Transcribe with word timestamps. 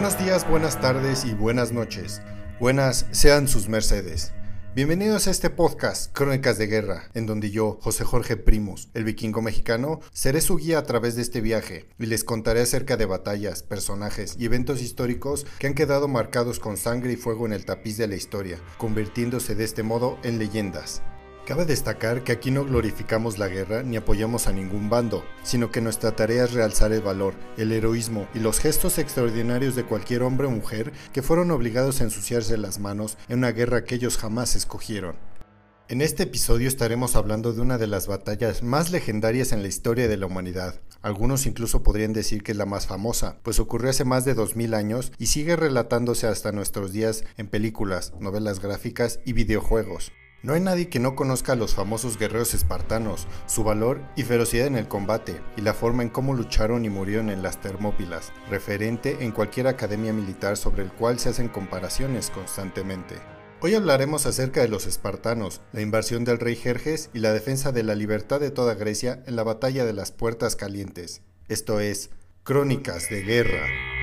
Buenos 0.00 0.18
días, 0.18 0.48
buenas 0.48 0.80
tardes 0.80 1.26
y 1.26 1.34
buenas 1.34 1.72
noches. 1.72 2.22
Buenas 2.58 3.04
sean 3.10 3.46
sus 3.46 3.68
mercedes. 3.68 4.32
Bienvenidos 4.74 5.26
a 5.26 5.30
este 5.30 5.50
podcast, 5.50 6.10
Crónicas 6.14 6.56
de 6.56 6.68
Guerra, 6.68 7.10
en 7.12 7.26
donde 7.26 7.50
yo, 7.50 7.78
José 7.82 8.04
Jorge 8.04 8.38
Primos, 8.38 8.88
el 8.94 9.04
vikingo 9.04 9.42
mexicano, 9.42 10.00
seré 10.14 10.40
su 10.40 10.56
guía 10.56 10.78
a 10.78 10.84
través 10.84 11.16
de 11.16 11.22
este 11.22 11.42
viaje 11.42 11.86
y 11.98 12.06
les 12.06 12.24
contaré 12.24 12.62
acerca 12.62 12.96
de 12.96 13.04
batallas, 13.04 13.62
personajes 13.62 14.36
y 14.38 14.46
eventos 14.46 14.80
históricos 14.80 15.46
que 15.58 15.66
han 15.66 15.74
quedado 15.74 16.08
marcados 16.08 16.60
con 16.60 16.78
sangre 16.78 17.12
y 17.12 17.16
fuego 17.16 17.44
en 17.44 17.52
el 17.52 17.66
tapiz 17.66 17.98
de 17.98 18.08
la 18.08 18.16
historia, 18.16 18.58
convirtiéndose 18.78 19.54
de 19.54 19.64
este 19.64 19.82
modo 19.82 20.18
en 20.22 20.38
leyendas. 20.38 21.02
Cabe 21.50 21.64
destacar 21.64 22.22
que 22.22 22.30
aquí 22.30 22.52
no 22.52 22.64
glorificamos 22.64 23.36
la 23.36 23.48
guerra 23.48 23.82
ni 23.82 23.96
apoyamos 23.96 24.46
a 24.46 24.52
ningún 24.52 24.88
bando, 24.88 25.24
sino 25.42 25.72
que 25.72 25.80
nuestra 25.80 26.14
tarea 26.14 26.44
es 26.44 26.52
realzar 26.52 26.92
el 26.92 27.00
valor, 27.00 27.34
el 27.56 27.72
heroísmo 27.72 28.28
y 28.34 28.38
los 28.38 28.60
gestos 28.60 28.98
extraordinarios 28.98 29.74
de 29.74 29.82
cualquier 29.82 30.22
hombre 30.22 30.46
o 30.46 30.50
mujer 30.52 30.92
que 31.12 31.22
fueron 31.22 31.50
obligados 31.50 32.00
a 32.00 32.04
ensuciarse 32.04 32.56
las 32.56 32.78
manos 32.78 33.18
en 33.28 33.38
una 33.38 33.50
guerra 33.50 33.82
que 33.82 33.96
ellos 33.96 34.16
jamás 34.16 34.54
escogieron. 34.54 35.16
En 35.88 36.02
este 36.02 36.22
episodio 36.22 36.68
estaremos 36.68 37.16
hablando 37.16 37.52
de 37.52 37.62
una 37.62 37.78
de 37.78 37.88
las 37.88 38.06
batallas 38.06 38.62
más 38.62 38.92
legendarias 38.92 39.50
en 39.50 39.62
la 39.62 39.68
historia 39.68 40.06
de 40.06 40.18
la 40.18 40.26
humanidad. 40.26 40.80
Algunos 41.02 41.46
incluso 41.46 41.82
podrían 41.82 42.12
decir 42.12 42.44
que 42.44 42.52
es 42.52 42.58
la 42.58 42.64
más 42.64 42.86
famosa, 42.86 43.38
pues 43.42 43.58
ocurrió 43.58 43.90
hace 43.90 44.04
más 44.04 44.24
de 44.24 44.34
2000 44.34 44.72
años 44.72 45.10
y 45.18 45.26
sigue 45.26 45.56
relatándose 45.56 46.28
hasta 46.28 46.52
nuestros 46.52 46.92
días 46.92 47.24
en 47.38 47.48
películas, 47.48 48.12
novelas 48.20 48.60
gráficas 48.60 49.18
y 49.24 49.32
videojuegos. 49.32 50.12
No 50.42 50.54
hay 50.54 50.60
nadie 50.60 50.88
que 50.88 51.00
no 51.00 51.14
conozca 51.16 51.52
a 51.52 51.56
los 51.56 51.74
famosos 51.74 52.16
guerreros 52.16 52.54
espartanos, 52.54 53.26
su 53.46 53.62
valor 53.62 54.00
y 54.16 54.22
ferocidad 54.22 54.66
en 54.66 54.76
el 54.76 54.88
combate, 54.88 55.42
y 55.58 55.60
la 55.60 55.74
forma 55.74 56.02
en 56.02 56.08
cómo 56.08 56.32
lucharon 56.32 56.86
y 56.86 56.88
murieron 56.88 57.28
en 57.28 57.42
las 57.42 57.60
Termópilas, 57.60 58.32
referente 58.48 59.18
en 59.20 59.32
cualquier 59.32 59.66
academia 59.66 60.14
militar 60.14 60.56
sobre 60.56 60.82
el 60.82 60.92
cual 60.92 61.18
se 61.18 61.28
hacen 61.28 61.48
comparaciones 61.48 62.30
constantemente. 62.30 63.16
Hoy 63.60 63.74
hablaremos 63.74 64.24
acerca 64.24 64.62
de 64.62 64.68
los 64.68 64.86
espartanos, 64.86 65.60
la 65.72 65.82
invasión 65.82 66.24
del 66.24 66.38
rey 66.38 66.56
Jerjes 66.56 67.10
y 67.12 67.18
la 67.18 67.34
defensa 67.34 67.70
de 67.70 67.82
la 67.82 67.94
libertad 67.94 68.40
de 68.40 68.50
toda 68.50 68.74
Grecia 68.74 69.22
en 69.26 69.36
la 69.36 69.42
batalla 69.42 69.84
de 69.84 69.92
las 69.92 70.10
Puertas 70.10 70.56
Calientes. 70.56 71.20
Esto 71.48 71.80
es, 71.80 72.08
Crónicas 72.44 73.10
de 73.10 73.22
Guerra. 73.22 73.99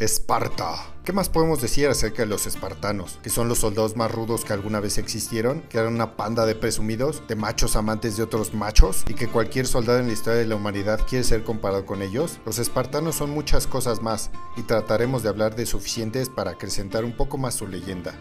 Esparta. 0.00 0.94
¿Qué 1.04 1.12
más 1.12 1.28
podemos 1.28 1.60
decir 1.60 1.86
acerca 1.86 2.22
de 2.22 2.28
los 2.28 2.46
espartanos? 2.46 3.18
Que 3.22 3.28
son 3.28 3.48
los 3.48 3.58
soldados 3.58 3.96
más 3.96 4.10
rudos 4.10 4.46
que 4.46 4.54
alguna 4.54 4.80
vez 4.80 4.96
existieron, 4.96 5.60
que 5.68 5.76
eran 5.76 5.92
una 5.92 6.16
panda 6.16 6.46
de 6.46 6.54
presumidos, 6.54 7.22
de 7.28 7.36
machos 7.36 7.76
amantes 7.76 8.16
de 8.16 8.22
otros 8.22 8.54
machos, 8.54 9.04
y 9.08 9.12
que 9.12 9.28
cualquier 9.28 9.66
soldado 9.66 9.98
en 9.98 10.06
la 10.06 10.14
historia 10.14 10.40
de 10.40 10.46
la 10.46 10.56
humanidad 10.56 11.00
quiere 11.06 11.22
ser 11.22 11.44
comparado 11.44 11.84
con 11.84 12.00
ellos. 12.00 12.40
Los 12.46 12.58
espartanos 12.58 13.16
son 13.16 13.28
muchas 13.28 13.66
cosas 13.66 14.00
más, 14.00 14.30
y 14.56 14.62
trataremos 14.62 15.22
de 15.22 15.28
hablar 15.28 15.54
de 15.54 15.66
suficientes 15.66 16.30
para 16.30 16.52
acrecentar 16.52 17.04
un 17.04 17.14
poco 17.14 17.36
más 17.36 17.56
su 17.56 17.66
leyenda. 17.66 18.14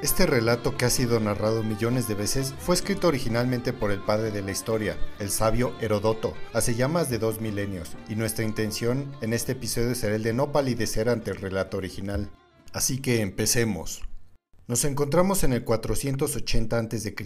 Este 0.00 0.26
relato 0.26 0.76
que 0.76 0.84
ha 0.84 0.90
sido 0.90 1.18
narrado 1.18 1.64
millones 1.64 2.06
de 2.06 2.14
veces 2.14 2.54
fue 2.60 2.76
escrito 2.76 3.08
originalmente 3.08 3.72
por 3.72 3.90
el 3.90 3.98
padre 3.98 4.30
de 4.30 4.42
la 4.42 4.52
historia, 4.52 4.96
el 5.18 5.28
sabio 5.28 5.74
Herodoto, 5.80 6.34
hace 6.52 6.76
ya 6.76 6.86
más 6.86 7.10
de 7.10 7.18
dos 7.18 7.40
milenios, 7.40 7.96
y 8.08 8.14
nuestra 8.14 8.44
intención 8.44 9.10
en 9.22 9.32
este 9.32 9.52
episodio 9.52 9.96
será 9.96 10.14
el 10.14 10.22
de 10.22 10.32
no 10.32 10.52
palidecer 10.52 11.08
ante 11.08 11.32
el 11.32 11.38
relato 11.38 11.78
original. 11.78 12.30
Así 12.72 13.00
que 13.00 13.22
empecemos. 13.22 14.02
Nos 14.68 14.84
encontramos 14.84 15.42
en 15.42 15.52
el 15.52 15.64
480 15.64 16.78
a.C. 16.78 17.16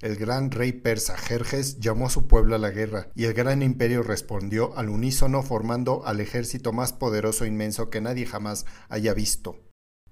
El 0.00 0.16
gran 0.16 0.50
rey 0.50 0.72
persa 0.72 1.18
Jerjes 1.18 1.80
llamó 1.80 2.06
a 2.06 2.10
su 2.10 2.28
pueblo 2.28 2.54
a 2.54 2.58
la 2.58 2.70
guerra 2.70 3.08
y 3.14 3.24
el 3.24 3.34
gran 3.34 3.60
imperio 3.60 4.02
respondió 4.02 4.74
al 4.78 4.88
unísono 4.88 5.42
formando 5.42 6.06
al 6.06 6.18
ejército 6.20 6.72
más 6.72 6.94
poderoso 6.94 7.44
e 7.44 7.48
inmenso 7.48 7.90
que 7.90 8.00
nadie 8.00 8.24
jamás 8.24 8.64
haya 8.88 9.12
visto. 9.12 9.60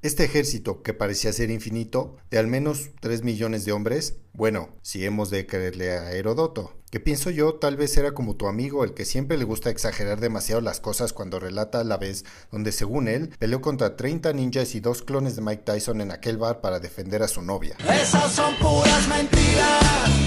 Este 0.03 0.25
ejército, 0.25 0.83
que 0.83 0.95
parecía 0.95 1.31
ser 1.31 1.51
infinito, 1.51 2.17
de 2.31 2.39
al 2.39 2.47
menos 2.47 2.89
3 3.01 3.23
millones 3.23 3.67
de 3.67 3.73
hombres, 3.73 4.15
bueno, 4.33 4.71
si 4.81 5.05
hemos 5.05 5.29
de 5.29 5.47
creerle 5.47 5.93
a 5.93 6.13
Herodoto, 6.13 6.73
que 6.91 7.01
pienso 7.01 7.29
yo 7.29 7.57
tal 7.57 7.77
vez 7.77 7.95
era 7.99 8.13
como 8.13 8.35
tu 8.35 8.49
amigo, 8.49 8.83
el 8.83 8.95
que 8.95 9.05
siempre 9.05 9.37
le 9.37 9.45
gusta 9.45 9.69
exagerar 9.69 10.19
demasiado 10.19 10.63
las 10.63 10.81
cosas 10.81 11.13
cuando 11.13 11.39
relata 11.39 11.85
la 11.85 11.99
vez 11.99 12.25
donde 12.51 12.73
según 12.73 13.09
él 13.09 13.35
peleó 13.39 13.61
contra 13.61 13.97
30 13.97 14.33
ninjas 14.33 14.75
y 14.75 14.81
dos 14.81 15.03
clones 15.03 15.37
de 15.37 15.43
Mike 15.43 15.65
Tyson 15.67 16.01
en 16.01 16.13
aquel 16.13 16.39
bar 16.39 16.63
para 16.63 16.81
defender 16.81 17.23
a 17.23 17.29
su 17.29 17.43
novia. 17.43 17.77
Esas 17.87 18.33
son 18.33 18.55
puras 18.57 19.07
mentiras. 19.07 20.20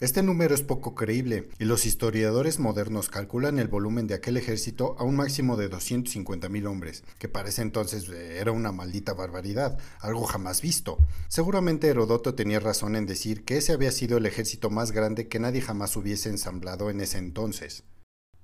Este 0.00 0.22
número 0.22 0.54
es 0.54 0.62
poco 0.62 0.94
creíble 0.94 1.50
y 1.58 1.66
los 1.66 1.84
historiadores 1.84 2.58
modernos 2.58 3.10
calculan 3.10 3.58
el 3.58 3.68
volumen 3.68 4.06
de 4.06 4.14
aquel 4.14 4.38
ejército 4.38 4.96
a 4.98 5.04
un 5.04 5.14
máximo 5.14 5.58
de 5.58 5.70
250.000 5.70 6.66
hombres, 6.66 7.04
que 7.18 7.28
para 7.28 7.50
ese 7.50 7.60
entonces 7.60 8.08
eh, 8.08 8.38
era 8.38 8.50
una 8.50 8.72
maldita 8.72 9.12
barbaridad, 9.12 9.78
algo 9.98 10.24
jamás 10.24 10.62
visto. 10.62 10.96
Seguramente 11.28 11.88
Herodoto 11.88 12.34
tenía 12.34 12.60
razón 12.60 12.96
en 12.96 13.04
decir 13.04 13.44
que 13.44 13.58
ese 13.58 13.74
había 13.74 13.92
sido 13.92 14.16
el 14.16 14.24
ejército 14.24 14.70
más 14.70 14.92
grande 14.92 15.28
que 15.28 15.38
nadie 15.38 15.60
jamás 15.60 15.94
hubiese 15.98 16.30
ensamblado 16.30 16.88
en 16.88 17.02
ese 17.02 17.18
entonces. 17.18 17.84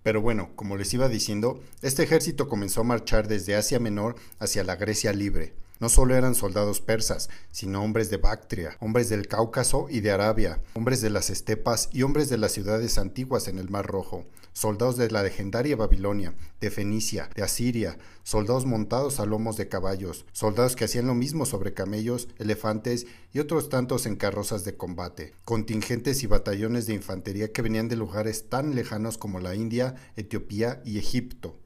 Pero 0.03 0.21
bueno, 0.21 0.51
como 0.57 0.77
les 0.77 0.93
iba 0.93 1.09
diciendo, 1.09 1.63
este 1.81 2.03
ejército 2.03 2.51
comenzó 2.51 2.83
a 2.83 2.85
marchar 2.85 3.29
desde 3.29 3.57
Asia 3.57 3.81
Menor 3.81 4.17
hacia 4.39 4.63
la 4.63 4.77
Grecia 4.77 5.15
libre. 5.15 5.55
No 5.79 5.91
solo 5.91 6.15
eran 6.15 6.35
soldados 6.35 6.81
persas, 6.81 7.29
sino 7.51 7.83
hombres 7.83 8.09
de 8.09 8.17
Bactria, 8.17 8.77
hombres 8.81 9.11
del 9.11 9.29
Cáucaso 9.29 9.89
y 9.91 10.01
de 10.01 10.11
Arabia, 10.11 10.61
hombres 10.73 11.03
de 11.03 11.11
las 11.11 11.29
estepas 11.29 11.91
y 11.93 12.03
hombres 12.03 12.31
de 12.31 12.39
las 12.39 12.53
ciudades 12.53 12.97
antiguas 12.97 13.47
en 13.47 13.59
el 13.59 13.69
Mar 13.69 13.87
Rojo, 13.87 14.25
soldados 14.55 14.97
de 14.97 15.11
la 15.11 15.23
legendaria 15.23 15.77
Babilonia, 15.77 16.33
de 16.63 16.71
Fenicia, 16.71 17.29
de 17.35 17.43
Asiria, 17.43 17.99
soldados 18.23 18.65
montados 18.65 19.21
a 19.21 19.27
lomos 19.27 19.59
de 19.59 19.69
caballos, 19.69 20.25
soldados 20.33 20.77
que 20.77 20.87
hacían 20.87 21.07
lo 21.07 21.15
mismo 21.15 21.45
sobre 21.45 21.75
camellos, 21.75 22.29
elefantes 22.39 23.07
y 23.35 23.41
otros 23.41 23.69
tantos 23.69 24.07
en 24.07 24.17
carrozas 24.17 24.65
de 24.65 24.75
combate, 24.79 25.35
contingentes 25.45 26.23
y 26.23 26.27
batallones 26.27 26.87
de 26.87 26.95
infantería 26.95 27.53
que 27.53 27.61
venían 27.61 27.89
de 27.89 27.97
lugares 27.97 28.49
tan 28.49 28.75
lejanos 28.75 29.19
como 29.19 29.41
la 29.41 29.55
India, 29.55 29.95
Etiopía 30.17 30.81
y 30.87 30.99
Egipto. 30.99 31.59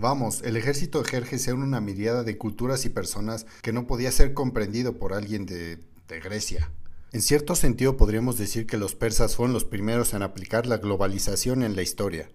Vamos, 0.00 0.42
el 0.44 0.56
ejército 0.56 1.02
de 1.02 1.08
Jerjes 1.08 1.48
era 1.48 1.56
una 1.56 1.80
mirada 1.80 2.22
de 2.22 2.38
culturas 2.38 2.84
y 2.84 2.88
personas 2.88 3.46
que 3.62 3.72
no 3.72 3.88
podía 3.88 4.12
ser 4.12 4.32
comprendido 4.32 4.96
por 4.96 5.12
alguien 5.12 5.44
de, 5.44 5.80
de 6.06 6.20
Grecia. 6.20 6.70
En 7.10 7.20
cierto 7.20 7.56
sentido 7.56 7.96
podríamos 7.96 8.38
decir 8.38 8.68
que 8.68 8.76
los 8.76 8.94
persas 8.94 9.34
fueron 9.34 9.52
los 9.52 9.64
primeros 9.64 10.14
en 10.14 10.22
aplicar 10.22 10.66
la 10.66 10.76
globalización 10.76 11.64
en 11.64 11.74
la 11.74 11.82
historia. 11.82 12.30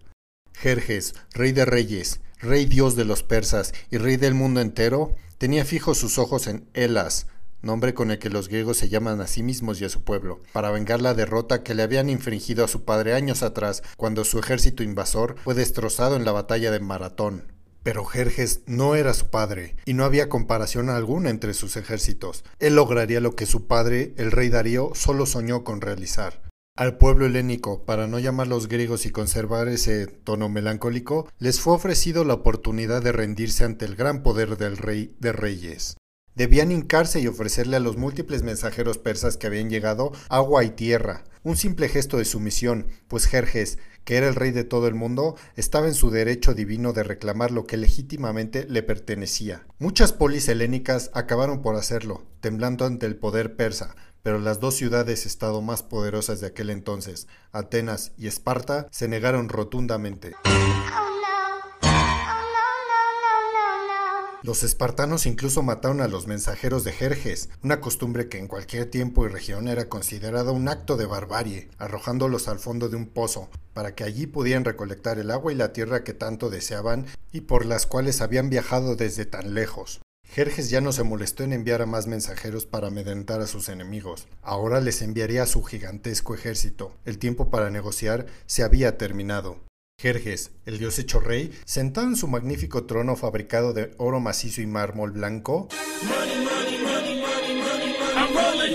Jerjes, 0.53 1.15
rey 1.33 1.53
de 1.53 1.63
reyes, 1.63 2.19
rey 2.39 2.65
dios 2.65 2.97
de 2.97 3.05
los 3.05 3.23
persas 3.23 3.73
y 3.89 3.97
rey 3.97 4.17
del 4.17 4.33
mundo 4.33 4.59
entero, 4.59 5.15
tenía 5.37 5.63
fijos 5.63 5.97
sus 5.97 6.19
ojos 6.19 6.47
en 6.47 6.67
Elas, 6.73 7.27
nombre 7.61 7.93
con 7.93 8.11
el 8.11 8.19
que 8.19 8.29
los 8.29 8.49
griegos 8.49 8.75
se 8.75 8.89
llaman 8.89 9.21
a 9.21 9.27
sí 9.27 9.41
mismos 9.41 9.79
y 9.79 9.85
a 9.85 9.89
su 9.89 10.03
pueblo, 10.03 10.41
para 10.51 10.69
vengar 10.69 11.01
la 11.01 11.13
derrota 11.13 11.63
que 11.63 11.75
le 11.75 11.83
habían 11.83 12.09
infringido 12.09 12.65
a 12.65 12.67
su 12.67 12.83
padre 12.83 13.13
años 13.13 13.41
atrás 13.41 13.83
cuando 13.95 14.25
su 14.25 14.37
ejército 14.37 14.83
invasor 14.83 15.37
fue 15.41 15.53
destrozado 15.53 16.17
en 16.17 16.25
la 16.25 16.33
batalla 16.33 16.69
de 16.69 16.81
Maratón. 16.81 17.52
Pero 17.83 18.05
Jerjes 18.05 18.61
no 18.65 18.95
era 18.95 19.13
su 19.13 19.29
padre, 19.29 19.75
y 19.85 19.93
no 19.93 20.05
había 20.05 20.29
comparación 20.29 20.89
alguna 20.89 21.29
entre 21.29 21.53
sus 21.53 21.75
ejércitos. 21.75 22.45
Él 22.59 22.75
lograría 22.75 23.19
lo 23.19 23.35
que 23.35 23.45
su 23.45 23.67
padre, 23.67 24.13
el 24.17 24.31
rey 24.31 24.49
Darío, 24.49 24.91
solo 24.95 25.25
soñó 25.25 25.65
con 25.65 25.81
realizar. 25.81 26.41
Al 26.75 26.97
pueblo 26.97 27.27
helénico, 27.27 27.85
para 27.85 28.07
no 28.07 28.17
llamar 28.17 28.47
los 28.47 28.67
griegos 28.67 29.05
y 29.05 29.11
conservar 29.11 29.67
ese 29.67 30.07
tono 30.07 30.49
melancólico, 30.49 31.27
les 31.37 31.59
fue 31.59 31.73
ofrecido 31.73 32.23
la 32.23 32.33
oportunidad 32.33 33.03
de 33.03 33.11
rendirse 33.11 33.63
ante 33.63 33.85
el 33.85 33.95
gran 33.95 34.23
poder 34.23 34.57
del 34.57 34.77
rey 34.77 35.15
de 35.19 35.33
reyes. 35.33 35.97
Debían 36.33 36.71
hincarse 36.71 37.19
y 37.19 37.27
ofrecerle 37.27 37.75
a 37.75 37.79
los 37.79 37.97
múltiples 37.97 38.41
mensajeros 38.41 38.97
persas 38.97 39.37
que 39.37 39.45
habían 39.45 39.69
llegado 39.69 40.13
agua 40.29 40.63
y 40.63 40.71
tierra, 40.71 41.25
un 41.43 41.57
simple 41.57 41.89
gesto 41.89 42.17
de 42.17 42.25
sumisión, 42.25 42.87
pues 43.07 43.25
Jerjes, 43.25 43.77
que 44.03 44.17
era 44.17 44.27
el 44.27 44.35
rey 44.35 44.51
de 44.51 44.63
todo 44.63 44.87
el 44.87 44.95
mundo, 44.95 45.35
estaba 45.55 45.87
en 45.87 45.93
su 45.93 46.09
derecho 46.09 46.53
divino 46.53 46.93
de 46.93 47.03
reclamar 47.03 47.51
lo 47.51 47.65
que 47.65 47.77
legítimamente 47.77 48.65
le 48.67 48.83
pertenecía. 48.83 49.65
Muchas 49.79 50.13
polis 50.13 50.47
helénicas 50.47 51.11
acabaron 51.13 51.61
por 51.61 51.75
hacerlo, 51.75 52.25
temblando 52.41 52.85
ante 52.85 53.05
el 53.05 53.15
poder 53.15 53.55
persa, 53.55 53.95
pero 54.23 54.39
las 54.39 54.59
dos 54.59 54.75
ciudades-estado 54.75 55.61
más 55.61 55.83
poderosas 55.83 56.39
de 56.39 56.47
aquel 56.47 56.69
entonces, 56.69 57.27
Atenas 57.51 58.13
y 58.17 58.27
Esparta, 58.27 58.87
se 58.89 59.07
negaron 59.07 59.49
rotundamente. 59.49 60.33
Los 64.43 64.63
espartanos 64.63 65.25
incluso 65.25 65.63
mataron 65.63 66.01
a 66.01 66.09
los 66.09 66.27
mensajeros 66.27 66.83
de 66.83 66.91
Jerjes, 66.91 67.47
una 67.63 67.79
costumbre 67.79 68.27
que 68.27 68.39
en 68.39 68.49
cualquier 68.49 68.87
tiempo 68.87 69.25
y 69.25 69.29
región 69.29 69.69
era 69.69 69.87
considerada 69.87 70.51
un 70.51 70.67
acto 70.67 70.97
de 70.97 71.05
barbarie, 71.05 71.69
arrojándolos 71.77 72.49
al 72.49 72.59
fondo 72.59 72.89
de 72.89 72.97
un 72.97 73.07
pozo, 73.07 73.49
para 73.73 73.95
que 73.95 74.03
allí 74.03 74.27
pudieran 74.27 74.65
recolectar 74.65 75.17
el 75.17 75.31
agua 75.31 75.53
y 75.53 75.55
la 75.55 75.71
tierra 75.71 76.03
que 76.03 76.13
tanto 76.13 76.49
deseaban 76.49 77.05
y 77.31 77.41
por 77.41 77.65
las 77.65 77.85
cuales 77.85 78.19
habían 78.19 78.49
viajado 78.49 78.97
desde 78.97 79.25
tan 79.25 79.53
lejos. 79.53 80.01
Jerjes 80.27 80.69
ya 80.69 80.81
no 80.81 80.91
se 80.91 81.03
molestó 81.03 81.43
en 81.43 81.53
enviar 81.53 81.81
a 81.81 81.85
más 81.85 82.07
mensajeros 82.07 82.65
para 82.65 82.87
amedrentar 82.87 83.39
a 83.39 83.47
sus 83.47 83.69
enemigos. 83.69 84.27
Ahora 84.41 84.81
les 84.81 85.01
enviaría 85.01 85.43
a 85.43 85.47
su 85.47 85.63
gigantesco 85.63 86.35
ejército. 86.35 86.91
El 87.05 87.17
tiempo 87.17 87.49
para 87.49 87.69
negociar 87.69 88.25
se 88.45 88.63
había 88.63 88.97
terminado. 88.97 89.61
Jerjes, 90.03 90.51
el 90.65 90.79
dios 90.79 90.99
hecho 90.99 91.21
rey, 91.21 91.57
sentado 91.63 92.07
en 92.07 92.17
su 92.17 92.27
magnífico 92.27 92.83
trono 92.85 93.15
fabricado 93.15 93.71
de 93.71 93.91
oro 93.97 94.19
macizo 94.19 94.61
y 94.61 94.65
mármol 94.65 95.11
blanco. 95.11 95.69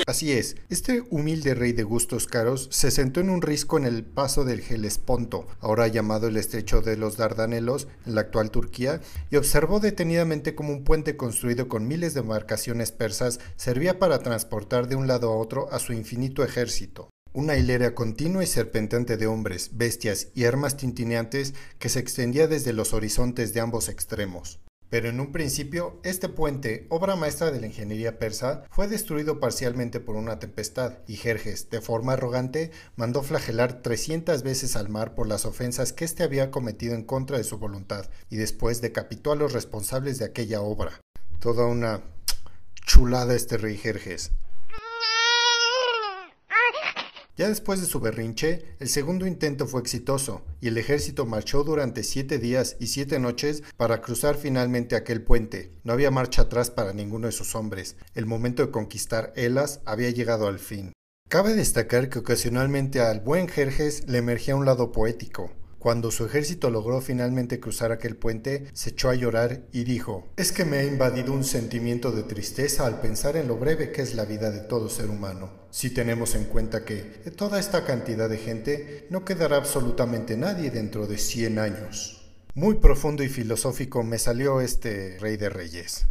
Así 0.07 0.33
es, 0.33 0.57
este 0.71 1.03
humilde 1.11 1.55
rey 1.55 1.73
de 1.73 1.83
gustos 1.83 2.27
caros 2.27 2.69
se 2.73 2.91
sentó 2.91 3.21
en 3.21 3.29
un 3.29 3.43
risco 3.43 3.77
en 3.77 3.85
el 3.85 4.05
paso 4.05 4.47
del 4.47 4.61
Helesponto, 4.61 5.47
ahora 5.61 5.87
llamado 5.87 6.29
el 6.29 6.39
estrecho 6.39 6.81
de 6.81 6.97
los 6.97 7.19
Dardanelos, 7.19 7.89
en 8.07 8.15
la 8.15 8.23
actual 8.23 8.51
Turquía, 8.51 9.03
y 9.31 9.37
observó 9.37 9.81
detenidamente 9.81 10.55
cómo 10.55 10.73
un 10.73 10.83
puente 10.83 11.19
construido 11.19 11.69
con 11.69 11.87
miles 11.87 12.15
de 12.15 12.21
embarcaciones 12.21 12.91
persas 12.91 13.39
servía 13.57 13.99
para 13.99 14.21
transportar 14.21 14.89
de 14.89 14.97
un 14.97 15.07
lado 15.07 15.31
a 15.31 15.37
otro 15.37 15.71
a 15.73 15.79
su 15.79 15.93
infinito 15.93 16.43
ejército. 16.43 17.11
Una 17.39 17.55
hilera 17.55 17.95
continua 17.95 18.43
y 18.43 18.49
serpenteante 18.49 19.17
de 19.17 19.29
hombres, 19.29 19.71
bestias 19.75 20.27
y 20.35 20.47
armas 20.47 20.77
tintineantes 20.77 21.55
que 21.79 21.89
se 21.89 22.01
extendía 22.01 22.49
desde 22.49 22.73
los 22.73 22.93
horizontes 22.93 23.55
de 23.55 23.61
ambos 23.61 23.89
extremos. 23.89 24.59
Pero 24.91 25.09
en 25.09 25.21
un 25.21 25.31
principio, 25.31 26.01
este 26.03 26.29
puente, 26.29 26.89
obra 26.89 27.15
maestra 27.15 27.53
de 27.53 27.61
la 27.61 27.69
ingeniería 27.69 28.19
persa, 28.19 28.65
fue 28.71 28.89
destruido 28.89 29.39
parcialmente 29.39 30.01
por 30.01 30.17
una 30.17 30.41
tempestad, 30.41 30.95
y 31.07 31.15
Jerjes, 31.15 31.71
de 31.71 31.81
forma 31.81 32.15
arrogante, 32.15 32.73
mandó 32.97 33.23
flagelar 33.23 33.83
300 33.83 34.43
veces 34.43 34.75
al 34.75 34.89
mar 34.89 35.15
por 35.15 35.29
las 35.29 35.45
ofensas 35.45 35.93
que 35.93 36.07
éste 36.07 36.25
había 36.25 36.51
cometido 36.51 36.97
en 36.97 37.05
contra 37.05 37.39
de 37.39 37.45
su 37.45 37.59
voluntad, 37.59 38.11
y 38.31 38.37
después 38.37 38.81
decapitó 38.81 39.31
a 39.31 39.37
los 39.37 39.53
responsables 39.53 40.19
de 40.19 40.25
aquella 40.25 40.61
obra. 40.61 41.01
Toda 41.39 41.67
una 41.67 42.03
chulada 42.85 43.37
este 43.37 43.59
rey 43.59 43.77
Jerjes. 43.77 44.33
Ya 47.39 47.49
después 47.49 47.81
de 47.81 47.87
su 47.87 48.01
berrinche, 48.01 48.65
el 48.81 48.89
segundo 48.89 49.25
intento 49.25 49.69
fue 49.69 49.81
exitoso, 49.81 50.45
y 50.61 50.67
el 50.67 50.77
ejército 50.77 51.25
marchó 51.25 51.63
durante 51.63 52.03
siete 52.03 52.41
días 52.41 52.77
y 52.81 52.89
siete 52.89 53.21
noches 53.21 53.63
para 53.77 54.01
cruzar 54.01 54.35
finalmente 54.35 54.97
aquel 54.97 55.23
puente. 55.23 55.73
No 55.85 55.93
había 55.93 56.11
marcha 56.11 56.43
atrás 56.43 56.73
para 56.73 56.93
ninguno 56.93 57.29
de 57.29 57.33
sus 57.33 57.55
hombres. 57.55 57.97
El 58.15 58.27
momento 58.27 58.67
de 58.67 58.73
conquistar 58.73 59.33
Elas 59.37 59.83
había 59.85 60.11
llegado 60.11 60.49
al 60.49 60.59
fin. 60.59 60.93
Cabe 61.29 61.55
destacar 61.55 62.09
que 62.09 62.19
ocasionalmente 62.19 63.01
al 63.01 63.21
buen 63.21 63.47
Jerjes 63.47 64.09
le 64.09 64.19
emergía 64.19 64.57
un 64.57 64.65
lado 64.65 64.91
poético. 64.91 65.53
Cuando 65.79 66.11
su 66.11 66.27
ejército 66.27 66.71
logró 66.71 67.01
finalmente 67.01 67.61
cruzar 67.61 67.93
aquel 67.93 68.17
puente, 68.17 68.67
se 68.73 68.91
echó 68.91 69.11
a 69.11 69.15
llorar 69.15 69.63
y 69.73 69.85
dijo, 69.85 70.27
Es 70.37 70.51
que 70.51 70.65
me 70.65 70.79
ha 70.79 70.85
invadido 70.85 71.33
un 71.33 71.45
sentimiento 71.45 72.11
de 72.11 72.25
tristeza 72.25 72.85
al 72.85 73.01
pensar 73.01 73.37
en 73.37 73.47
lo 73.47 73.57
breve 73.57 73.93
que 73.93 74.03
es 74.03 74.17
la 74.17 74.25
vida 74.25 74.51
de 74.51 74.61
todo 74.61 74.89
ser 74.89 75.09
humano. 75.09 75.51
Si 75.71 75.91
tenemos 75.91 76.35
en 76.35 76.45
cuenta 76.45 76.85
que 76.85 77.21
de 77.25 77.31
toda 77.31 77.61
esta 77.61 77.85
cantidad 77.85 78.29
de 78.29 78.39
gente 78.39 79.07
no 79.11 79.25
quedará 79.25 79.57
absolutamente 79.57 80.37
nadie 80.37 80.71
dentro 80.71 81.07
de 81.07 81.17
100 81.17 81.59
años. 81.61 82.33
Muy 82.55 82.77
profundo 82.77 83.23
y 83.23 83.29
filosófico 83.29 84.03
me 84.03 84.19
salió 84.19 84.61
este 84.61 85.17
rey 85.21 85.37
de 85.37 85.49
reyes. 85.49 86.07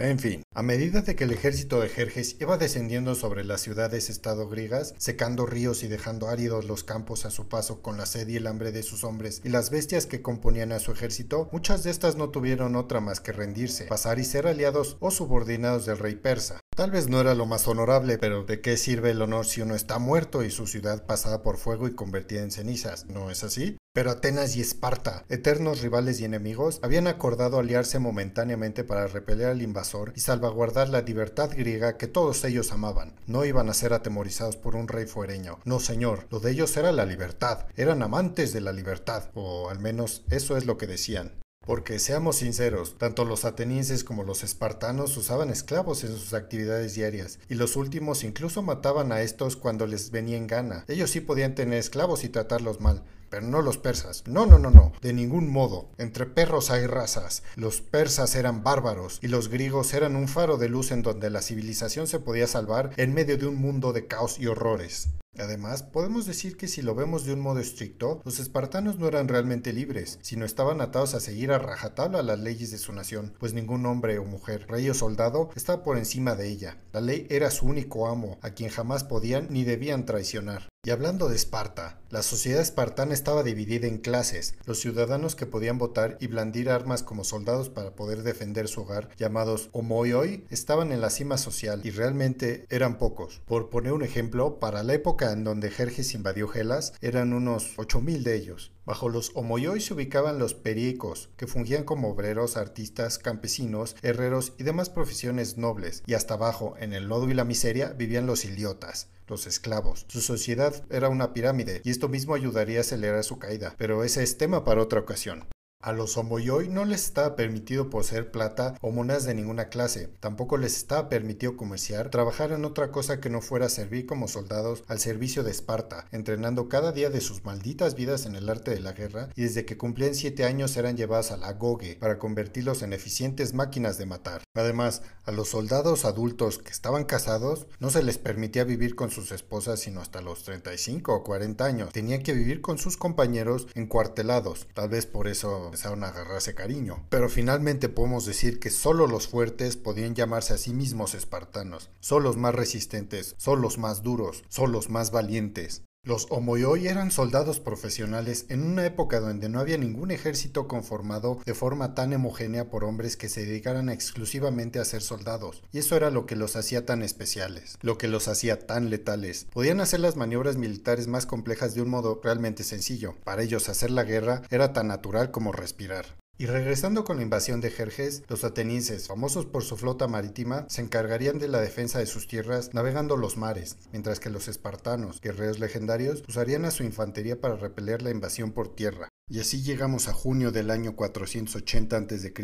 En 0.00 0.18
fin, 0.18 0.42
a 0.54 0.62
medida 0.62 1.02
de 1.02 1.14
que 1.14 1.24
el 1.24 1.30
ejército 1.30 1.78
de 1.78 1.90
Jerjes 1.90 2.36
iba 2.40 2.56
descendiendo 2.56 3.14
sobre 3.14 3.44
las 3.44 3.60
ciudades-estado 3.60 4.48
griegas, 4.48 4.94
secando 4.96 5.44
ríos 5.44 5.82
y 5.82 5.88
dejando 5.88 6.28
áridos 6.28 6.64
los 6.64 6.84
campos 6.84 7.26
a 7.26 7.30
su 7.30 7.48
paso 7.50 7.82
con 7.82 7.98
la 7.98 8.06
sed 8.06 8.26
y 8.28 8.36
el 8.36 8.46
hambre 8.46 8.72
de 8.72 8.82
sus 8.82 9.04
hombres 9.04 9.42
y 9.44 9.50
las 9.50 9.68
bestias 9.68 10.06
que 10.06 10.22
componían 10.22 10.72
a 10.72 10.78
su 10.78 10.90
ejército, 10.90 11.50
muchas 11.52 11.82
de 11.82 11.90
estas 11.90 12.16
no 12.16 12.30
tuvieron 12.30 12.76
otra 12.76 13.00
más 13.00 13.20
que 13.20 13.32
rendirse, 13.32 13.84
pasar 13.84 14.18
y 14.18 14.24
ser 14.24 14.46
aliados 14.46 14.96
o 15.00 15.10
subordinados 15.10 15.84
del 15.84 15.98
rey 15.98 16.14
persa. 16.14 16.60
Tal 16.74 16.90
vez 16.90 17.10
no 17.10 17.20
era 17.20 17.34
lo 17.34 17.44
más 17.44 17.68
honorable, 17.68 18.16
pero 18.16 18.44
¿de 18.44 18.62
qué 18.62 18.78
sirve 18.78 19.10
el 19.10 19.20
honor 19.20 19.44
si 19.44 19.60
uno 19.60 19.74
está 19.74 19.98
muerto 19.98 20.42
y 20.42 20.50
su 20.50 20.66
ciudad 20.66 21.04
pasada 21.04 21.42
por 21.42 21.58
fuego 21.58 21.86
y 21.86 21.94
convertida 21.94 22.40
en 22.40 22.52
cenizas? 22.52 23.04
¿No 23.04 23.30
es 23.30 23.44
así? 23.44 23.76
Pero 23.92 24.12
Atenas 24.12 24.54
y 24.54 24.60
Esparta, 24.60 25.24
eternos 25.28 25.80
rivales 25.80 26.20
y 26.20 26.24
enemigos, 26.24 26.78
habían 26.80 27.08
acordado 27.08 27.58
aliarse 27.58 27.98
momentáneamente 27.98 28.84
para 28.84 29.08
repeler 29.08 29.48
al 29.48 29.62
invasor 29.62 30.12
y 30.14 30.20
salvaguardar 30.20 30.88
la 30.88 31.00
libertad 31.00 31.50
griega 31.52 31.96
que 31.96 32.06
todos 32.06 32.44
ellos 32.44 32.70
amaban. 32.70 33.16
No 33.26 33.44
iban 33.44 33.68
a 33.68 33.74
ser 33.74 33.92
atemorizados 33.92 34.56
por 34.56 34.76
un 34.76 34.86
rey 34.86 35.06
fuereño. 35.06 35.58
No, 35.64 35.80
señor, 35.80 36.28
lo 36.30 36.38
de 36.38 36.52
ellos 36.52 36.76
era 36.76 36.92
la 36.92 37.04
libertad. 37.04 37.66
Eran 37.74 38.00
amantes 38.04 38.52
de 38.52 38.60
la 38.60 38.72
libertad, 38.72 39.28
o 39.34 39.70
al 39.70 39.80
menos 39.80 40.22
eso 40.30 40.56
es 40.56 40.66
lo 40.66 40.78
que 40.78 40.86
decían. 40.86 41.40
Porque 41.66 41.98
seamos 41.98 42.36
sinceros, 42.36 42.96
tanto 42.96 43.24
los 43.24 43.44
atenienses 43.44 44.04
como 44.04 44.22
los 44.22 44.44
espartanos 44.44 45.16
usaban 45.16 45.50
esclavos 45.50 46.04
en 46.04 46.10
sus 46.10 46.32
actividades 46.32 46.94
diarias, 46.94 47.40
y 47.48 47.56
los 47.56 47.74
últimos 47.74 48.22
incluso 48.22 48.62
mataban 48.62 49.10
a 49.10 49.20
estos 49.20 49.56
cuando 49.56 49.88
les 49.88 50.12
venía 50.12 50.36
en 50.36 50.46
gana. 50.46 50.84
Ellos 50.86 51.10
sí 51.10 51.20
podían 51.20 51.56
tener 51.56 51.78
esclavos 51.78 52.22
y 52.24 52.28
tratarlos 52.28 52.80
mal, 52.80 53.02
pero 53.30 53.46
no 53.46 53.62
los 53.62 53.78
persas. 53.78 54.24
No, 54.26 54.44
no, 54.44 54.58
no, 54.58 54.70
no, 54.70 54.92
de 55.00 55.12
ningún 55.12 55.48
modo. 55.50 55.88
Entre 55.96 56.26
perros 56.26 56.70
hay 56.70 56.86
razas. 56.86 57.42
Los 57.56 57.80
persas 57.80 58.34
eran 58.34 58.62
bárbaros 58.62 59.18
y 59.22 59.28
los 59.28 59.48
griegos 59.48 59.94
eran 59.94 60.16
un 60.16 60.28
faro 60.28 60.58
de 60.58 60.68
luz 60.68 60.90
en 60.90 61.02
donde 61.02 61.30
la 61.30 61.40
civilización 61.40 62.06
se 62.06 62.18
podía 62.18 62.46
salvar 62.46 62.90
en 62.96 63.14
medio 63.14 63.38
de 63.38 63.46
un 63.46 63.56
mundo 63.56 63.92
de 63.92 64.06
caos 64.06 64.38
y 64.38 64.46
horrores. 64.46 65.08
Además, 65.38 65.84
podemos 65.84 66.26
decir 66.26 66.56
que 66.56 66.66
si 66.66 66.82
lo 66.82 66.94
vemos 66.94 67.24
de 67.24 67.32
un 67.32 67.40
modo 67.40 67.60
estricto, 67.60 68.20
los 68.24 68.40
espartanos 68.40 68.98
no 68.98 69.06
eran 69.06 69.28
realmente 69.28 69.72
libres, 69.72 70.18
sino 70.22 70.44
estaban 70.44 70.80
atados 70.80 71.14
a 71.14 71.20
seguir 71.20 71.52
a 71.52 71.58
rajatabla 71.58 72.22
las 72.22 72.40
leyes 72.40 72.72
de 72.72 72.78
su 72.78 72.92
nación, 72.92 73.34
pues 73.38 73.54
ningún 73.54 73.86
hombre 73.86 74.18
o 74.18 74.24
mujer, 74.24 74.66
rey 74.68 74.90
o 74.90 74.94
soldado, 74.94 75.50
estaba 75.54 75.82
por 75.84 75.98
encima 75.98 76.34
de 76.34 76.48
ella. 76.48 76.78
La 76.92 77.00
ley 77.00 77.26
era 77.30 77.50
su 77.50 77.66
único 77.66 78.08
amo, 78.08 78.38
a 78.42 78.50
quien 78.50 78.70
jamás 78.70 79.04
podían 79.04 79.46
ni 79.50 79.64
debían 79.64 80.04
traicionar. 80.04 80.68
Y 80.82 80.88
hablando 80.88 81.28
de 81.28 81.36
Esparta, 81.36 82.00
la 82.08 82.22
sociedad 82.22 82.62
espartana 82.62 83.12
estaba 83.12 83.42
dividida 83.42 83.86
en 83.86 83.98
clases, 83.98 84.54
los 84.64 84.80
ciudadanos 84.80 85.36
que 85.36 85.44
podían 85.44 85.76
votar 85.76 86.16
y 86.20 86.26
blandir 86.26 86.70
armas 86.70 87.02
como 87.02 87.22
soldados 87.22 87.68
para 87.68 87.94
poder 87.94 88.22
defender 88.22 88.66
su 88.66 88.80
hogar, 88.80 89.10
llamados 89.18 89.68
homoioi, 89.72 90.46
estaban 90.48 90.90
en 90.90 91.02
la 91.02 91.10
cima 91.10 91.36
social 91.36 91.82
y 91.84 91.90
realmente 91.90 92.64
eran 92.70 92.96
pocos. 92.96 93.42
Por 93.44 93.68
poner 93.68 93.92
un 93.92 94.02
ejemplo, 94.02 94.58
para 94.58 94.82
la 94.82 94.94
época 94.94 95.29
en 95.32 95.44
donde 95.44 95.70
Jerjes 95.70 96.14
invadió 96.14 96.48
Gelas, 96.48 96.94
eran 97.00 97.32
unos 97.32 97.76
8.000 97.76 98.22
de 98.22 98.36
ellos. 98.36 98.72
Bajo 98.84 99.08
los 99.08 99.32
homoioi 99.34 99.80
se 99.80 99.94
ubicaban 99.94 100.38
los 100.38 100.54
periecos, 100.54 101.30
que 101.36 101.46
fungían 101.46 101.84
como 101.84 102.10
obreros, 102.10 102.56
artistas, 102.56 103.18
campesinos, 103.18 103.96
herreros 104.02 104.54
y 104.58 104.64
demás 104.64 104.90
profesiones 104.90 105.58
nobles, 105.58 106.02
y 106.06 106.14
hasta 106.14 106.34
abajo, 106.34 106.74
en 106.78 106.92
el 106.92 107.04
lodo 107.04 107.30
y 107.30 107.34
la 107.34 107.44
miseria, 107.44 107.92
vivían 107.92 108.26
los 108.26 108.44
iliotas 108.44 109.08
los 109.30 109.46
esclavos. 109.46 110.06
Su 110.08 110.20
sociedad 110.20 110.84
era 110.90 111.08
una 111.08 111.32
pirámide 111.32 111.80
y 111.84 111.90
esto 111.90 112.08
mismo 112.08 112.34
ayudaría 112.34 112.78
a 112.78 112.80
acelerar 112.80 113.24
su 113.24 113.38
caída, 113.38 113.76
pero 113.78 114.02
ese 114.04 114.22
es 114.24 114.36
tema 114.36 114.64
para 114.64 114.82
otra 114.82 115.00
ocasión. 115.00 115.46
A 115.82 115.92
los 115.92 116.18
homoyoi 116.18 116.68
no 116.68 116.84
les 116.84 117.04
estaba 117.04 117.36
permitido 117.36 117.88
poseer 117.88 118.30
plata 118.30 118.76
o 118.82 118.90
monedas 118.90 119.24
de 119.24 119.34
ninguna 119.34 119.70
clase, 119.70 120.08
tampoco 120.20 120.58
les 120.58 120.76
estaba 120.76 121.08
permitido 121.08 121.56
comerciar, 121.56 122.10
trabajar 122.10 122.52
en 122.52 122.66
otra 122.66 122.92
cosa 122.92 123.18
que 123.18 123.30
no 123.30 123.40
fuera 123.40 123.70
servir 123.70 124.04
como 124.04 124.28
soldados 124.28 124.84
al 124.88 124.98
servicio 124.98 125.42
de 125.42 125.52
Esparta, 125.52 126.04
entrenando 126.12 126.68
cada 126.68 126.92
día 126.92 127.08
de 127.08 127.22
sus 127.22 127.46
malditas 127.46 127.94
vidas 127.94 128.26
en 128.26 128.36
el 128.36 128.50
arte 128.50 128.72
de 128.72 128.80
la 128.80 128.92
guerra, 128.92 129.30
y 129.36 129.44
desde 129.44 129.64
que 129.64 129.78
cumplían 129.78 130.14
siete 130.14 130.44
años 130.44 130.76
eran 130.76 130.98
llevados 130.98 131.30
a 131.30 131.38
la 131.38 131.58
para 131.98 132.18
convertirlos 132.18 132.82
en 132.82 132.92
eficientes 132.92 133.54
máquinas 133.54 133.98
de 133.98 134.06
matar. 134.06 134.42
Además, 134.54 135.02
a 135.24 135.32
los 135.32 135.48
soldados 135.48 136.04
adultos 136.04 136.58
que 136.58 136.70
estaban 136.70 137.04
casados 137.04 137.66
no 137.78 137.90
se 137.90 138.02
les 138.02 138.18
permitía 138.18 138.64
vivir 138.64 138.94
con 138.94 139.10
sus 139.10 139.30
esposas 139.32 139.80
sino 139.80 140.00
hasta 140.00 140.20
los 140.20 140.42
35 140.44 141.14
o 141.14 141.22
40 141.22 141.64
años, 141.64 141.92
tenían 141.92 142.22
que 142.22 142.32
vivir 142.32 142.60
con 142.60 142.78
sus 142.78 142.96
compañeros 142.96 143.66
encuartelados, 143.74 144.66
tal 144.74 144.88
vez 144.88 145.06
por 145.06 145.28
eso 145.28 145.69
empezaron 145.70 146.02
a 146.02 146.08
agarrarse 146.08 146.54
cariño. 146.54 147.06
Pero 147.10 147.28
finalmente 147.28 147.88
podemos 147.88 148.26
decir 148.26 148.58
que 148.58 148.70
solo 148.70 149.06
los 149.06 149.28
fuertes 149.28 149.76
podían 149.76 150.16
llamarse 150.16 150.54
a 150.54 150.58
sí 150.58 150.74
mismos 150.74 151.14
espartanos, 151.14 151.90
solo 152.00 152.24
los 152.24 152.36
más 152.36 152.54
resistentes, 152.54 153.36
solo 153.38 153.62
los 153.62 153.78
más 153.78 154.02
duros, 154.02 154.42
solo 154.48 154.72
los 154.72 154.90
más 154.90 155.12
valientes. 155.12 155.84
Los 156.02 156.28
homoioi 156.30 156.86
eran 156.86 157.10
soldados 157.10 157.60
profesionales 157.60 158.46
en 158.48 158.62
una 158.62 158.86
época 158.86 159.20
donde 159.20 159.50
no 159.50 159.60
había 159.60 159.76
ningún 159.76 160.10
ejército 160.10 160.66
conformado 160.66 161.38
de 161.44 161.52
forma 161.52 161.94
tan 161.94 162.14
homogénea 162.14 162.70
por 162.70 162.84
hombres 162.84 163.18
que 163.18 163.28
se 163.28 163.44
dedicaran 163.44 163.90
exclusivamente 163.90 164.78
a 164.78 164.86
ser 164.86 165.02
soldados, 165.02 165.62
y 165.72 165.78
eso 165.78 165.96
era 165.96 166.08
lo 166.08 166.24
que 166.24 166.36
los 166.36 166.56
hacía 166.56 166.86
tan 166.86 167.02
especiales, 167.02 167.76
lo 167.82 167.98
que 167.98 168.08
los 168.08 168.28
hacía 168.28 168.66
tan 168.66 168.88
letales. 168.88 169.46
Podían 169.52 169.82
hacer 169.82 170.00
las 170.00 170.16
maniobras 170.16 170.56
militares 170.56 171.06
más 171.06 171.26
complejas 171.26 171.74
de 171.74 171.82
un 171.82 171.90
modo 171.90 172.18
realmente 172.24 172.64
sencillo. 172.64 173.16
Para 173.22 173.42
ellos 173.42 173.68
hacer 173.68 173.90
la 173.90 174.04
guerra 174.04 174.40
era 174.48 174.72
tan 174.72 174.88
natural 174.88 175.30
como 175.30 175.52
respirar. 175.52 176.06
Y 176.40 176.46
regresando 176.46 177.04
con 177.04 177.18
la 177.18 177.22
invasión 177.22 177.60
de 177.60 177.70
Jerjes, 177.70 178.22
los 178.28 178.44
atenienses, 178.44 179.08
famosos 179.08 179.44
por 179.44 179.62
su 179.62 179.76
flota 179.76 180.08
marítima, 180.08 180.64
se 180.70 180.80
encargarían 180.80 181.38
de 181.38 181.48
la 181.48 181.60
defensa 181.60 181.98
de 181.98 182.06
sus 182.06 182.28
tierras 182.28 182.72
navegando 182.72 183.18
los 183.18 183.36
mares, 183.36 183.76
mientras 183.92 184.20
que 184.20 184.30
los 184.30 184.48
espartanos, 184.48 185.20
guerreros 185.20 185.58
legendarios, 185.58 186.24
usarían 186.26 186.64
a 186.64 186.70
su 186.70 186.82
infantería 186.82 187.38
para 187.38 187.56
repeler 187.56 188.00
la 188.00 188.08
invasión 188.08 188.52
por 188.52 188.74
tierra. 188.74 189.10
Y 189.32 189.38
así 189.38 189.62
llegamos 189.62 190.08
a 190.08 190.12
junio 190.12 190.50
del 190.50 190.72
año 190.72 190.96
480 190.96 191.96
a.C., 191.96 192.34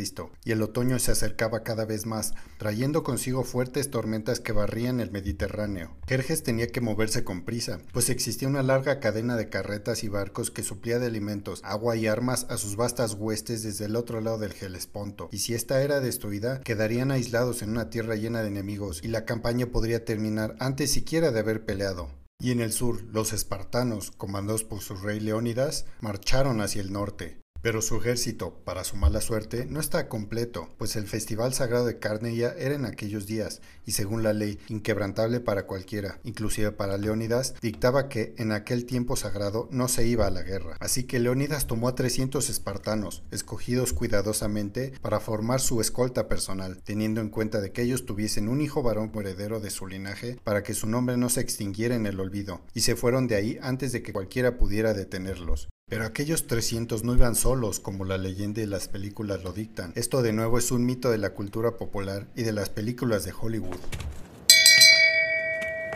y 0.45 0.53
el 0.53 0.63
otoño 0.63 1.01
se 1.01 1.11
acercaba 1.11 1.65
cada 1.65 1.85
vez 1.85 2.07
más, 2.07 2.35
trayendo 2.59 3.03
consigo 3.03 3.43
fuertes 3.43 3.91
tormentas 3.91 4.39
que 4.39 4.53
barrían 4.53 5.01
el 5.01 5.11
Mediterráneo. 5.11 5.97
Jerjes 6.07 6.45
tenía 6.45 6.69
que 6.69 6.81
moverse 6.81 7.25
con 7.25 7.45
prisa, 7.45 7.81
pues 7.93 8.09
existía 8.09 8.47
una 8.47 8.63
larga 8.63 9.01
cadena 9.01 9.37
de 9.37 9.49
carretas 9.49 10.05
y 10.05 10.09
barcos 10.09 10.53
que 10.53 10.63
suplía 10.63 11.01
de 11.01 11.07
alimentos, 11.07 11.61
agua 11.65 11.97
y 11.97 12.07
armas 12.07 12.47
a 12.51 12.57
sus 12.57 12.77
vastas 12.77 13.15
huestes 13.15 13.65
desde 13.65 13.87
el 13.87 13.97
otro 13.97 14.21
lado 14.21 14.39
del 14.39 14.55
Helesponto, 14.55 15.29
y 15.33 15.39
si 15.39 15.55
esta 15.55 15.83
era 15.83 15.99
destruida, 15.99 16.61
quedarían 16.61 17.11
aislados 17.11 17.63
en 17.63 17.71
una 17.71 17.91
tierra 17.91 18.15
llena 18.15 18.43
de 18.43 18.49
enemigos, 18.49 19.01
y 19.03 19.09
la 19.09 19.25
campaña 19.25 19.67
podría 19.67 20.05
terminar 20.05 20.55
antes 20.61 20.93
siquiera 20.93 21.33
de 21.33 21.41
haber 21.41 21.65
peleado. 21.65 22.11
Y 22.39 22.51
en 22.51 22.61
el 22.61 22.73
sur, 22.73 23.03
los 23.13 23.33
espartanos, 23.33 24.11
comandados 24.11 24.65
por 24.65 24.81
su 24.81 24.95
rey 24.97 25.21
Leónidas, 25.21 25.87
marcharon 26.01 26.61
hacia 26.61 26.83
el 26.83 26.93
norte. 26.93 27.41
Pero 27.67 27.83
su 27.83 27.97
ejército, 27.97 28.61
para 28.63 28.85
su 28.85 28.95
mala 28.95 29.21
suerte, 29.21 29.67
no 29.69 29.81
está 29.81 30.09
completo, 30.09 30.71
pues 30.79 30.95
el 30.95 31.09
festival 31.09 31.53
sagrado 31.53 31.85
de 31.85 31.99
Carneia 31.99 32.55
era 32.57 32.77
en 32.77 32.85
aquellos 32.85 33.27
días, 33.27 33.61
y 33.85 33.91
según 33.91 34.23
la 34.23 34.33
ley, 34.33 34.61
inquebrantable 34.69 35.41
para 35.41 35.67
cualquiera, 35.67 36.21
inclusive 36.23 36.71
para 36.71 36.97
Leónidas, 36.97 37.55
dictaba 37.61 38.09
que 38.09 38.37
en 38.39 38.53
aquel 38.53 38.87
tiempo 38.87 39.17
sagrado 39.17 39.69
no 39.73 39.89
se 39.89 40.07
iba 40.07 40.29
a 40.29 40.31
la 40.31 40.45
guerra. 40.45 40.77
Así 40.79 41.09
que 41.09 41.19
Leónidas 41.19 41.67
tomó 41.67 41.89
a 41.89 41.97
300 41.97 42.49
espartanos, 42.51 43.25
escogidos 43.33 43.93
cuidadosamente, 43.93 44.93
para 45.03 45.19
formar 45.19 45.59
su 45.59 45.81
escolta 45.81 46.29
personal, 46.29 46.81
teniendo 46.85 47.21
en 47.21 47.31
cuenta 47.31 47.61
de 47.61 47.73
que 47.73 47.83
ellos 47.83 48.07
tuviesen 48.07 48.49
un 48.49 48.61
hijo 48.61 48.85
varón 48.85 49.11
heredero 49.13 49.59
de 49.59 49.71
su 49.71 49.89
linaje, 49.89 50.39
para 50.45 50.63
que 50.63 50.73
su 50.73 50.87
nombre 50.87 51.17
no 51.17 51.29
se 51.31 51.41
extinguiera 51.41 51.97
en 51.97 52.07
el 52.07 52.21
olvido, 52.21 52.61
y 52.75 52.83
se 52.83 52.95
fueron 52.95 53.27
de 53.27 53.35
ahí 53.35 53.59
antes 53.61 53.91
de 53.91 54.05
que 54.05 54.13
cualquiera 54.13 54.57
pudiera 54.57 54.95
detenerlos. 54.95 55.67
Pero 55.89 56.05
aquellos 56.05 56.49
300 56.49 57.05
no 57.05 57.15
iban 57.15 57.37
solos 57.37 57.79
como 57.79 58.05
la 58.05 58.19
leyenda 58.19 58.61
y 58.61 58.67
las 58.67 58.89
películas 58.89 59.45
lo 59.45 59.53
dictan. 59.53 59.93
Esto 59.95 60.21
de 60.21 60.33
nuevo 60.33 60.59
es 60.59 60.73
un 60.73 60.85
mito 60.85 61.13
de 61.13 61.19
la 61.19 61.31
cultura 61.31 61.77
popular 61.77 62.27
y 62.35 62.43
de 62.43 62.51
las 62.51 62.71
películas 62.71 63.25
de 63.25 63.33
Hollywood. 63.33 63.77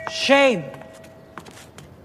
Shame. 0.09 0.70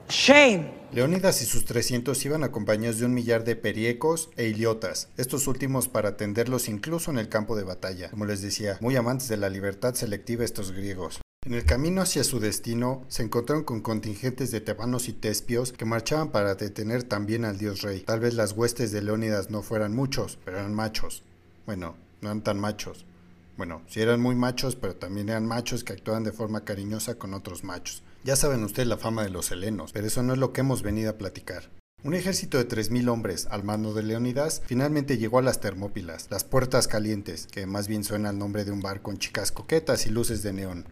Shame. 0.10 0.74
Leónidas 0.94 1.44
y 1.44 1.46
sus 1.46 1.65
300 1.65 2.25
iban 2.25 2.44
acompañados 2.44 2.98
de 2.98 3.06
un 3.06 3.13
millar 3.13 3.44
de 3.44 3.56
periecos 3.56 4.32
e 4.36 4.48
iliotas, 4.48 5.10
estos 5.18 5.46
últimos 5.46 5.88
para 5.88 6.10
atenderlos 6.10 6.70
incluso 6.70 7.12
en 7.12 7.20
el 7.20 7.30
campo 7.30 7.56
de 7.56 7.65
batalla. 7.65 8.10
Como 8.10 8.25
les 8.25 8.42
decía, 8.42 8.80
muy 8.82 8.96
amantes 8.96 9.27
de 9.27 9.38
la 9.38 9.50
libertad 9.50 9.94
selectiva 9.94 10.44
estos 10.44 10.72
griegos. 10.72 11.20
En 11.46 11.54
el 11.54 11.64
camino 11.64 12.02
hacia 12.02 12.24
su 12.24 12.40
destino 12.40 13.06
se 13.08 13.22
encontraron 13.22 13.64
con 13.64 13.82
contingentes 13.82 14.50
de 14.50 14.62
tebanos 14.62 15.08
y 15.08 15.14
tespios 15.14 15.72
que 15.72 15.86
marchaban 15.86 16.32
para 16.32 16.56
detener 16.56 17.04
también 17.04 17.46
al 17.46 17.60
dios 17.60 17.84
rey. 17.84 18.00
Tal 18.00 18.20
vez 18.20 18.34
las 18.34 18.54
huestes 18.54 18.92
de 18.92 19.04
Leónidas 19.04 19.52
no 19.52 19.62
fueran 19.62 19.94
muchos, 19.94 20.40
pero 20.44 20.58
eran 20.58 20.74
machos. 20.74 21.22
Bueno, 21.68 21.98
no 22.22 22.30
eran 22.30 22.42
tan 22.42 22.60
machos. 22.60 23.06
Bueno, 23.58 23.84
sí 23.88 24.02
eran 24.02 24.22
muy 24.22 24.34
machos, 24.34 24.75
pero 24.75 24.96
también 24.96 25.30
eran 25.30 25.46
machos 25.46 25.84
que 25.84 25.94
actuaban 25.94 26.24
de 26.24 26.32
forma 26.32 26.66
cariñosa 26.66 27.20
con 27.20 27.36
otros 27.36 27.64
machos. 27.64 28.02
Ya 28.24 28.36
saben 28.36 28.64
ustedes 28.64 28.88
la 28.88 28.98
fama 28.98 29.22
de 29.22 29.30
los 29.30 29.52
helenos, 29.52 29.92
pero 29.94 30.08
eso 30.08 30.24
no 30.24 30.34
es 30.34 30.40
lo 30.40 30.52
que 30.52 30.62
hemos 30.62 30.82
venido 30.82 31.12
a 31.12 31.18
platicar. 31.20 31.70
Un 32.06 32.14
ejército 32.14 32.60
de 32.60 32.68
3.000 32.68 33.10
hombres 33.10 33.48
al 33.50 33.64
mando 33.64 33.96
de 33.96 34.04
Leónidas 34.04 34.62
finalmente 34.68 35.18
llegó 35.18 35.40
a 35.40 35.42
las 35.42 35.60
Termópilas, 35.60 36.28
las 36.30 36.44
puertas 36.44 36.88
calientes, 36.88 37.48
que 37.48 37.66
más 37.66 37.88
bien 37.88 38.04
suena 38.04 38.30
al 38.30 38.38
nombre 38.38 38.64
de 38.64 38.72
un 38.72 38.80
bar 38.80 39.02
con 39.02 39.18
chicas 39.18 39.52
coquetas 39.52 40.06
y 40.06 40.12
luces 40.12 40.44
de 40.44 40.54
neón. 40.54 40.86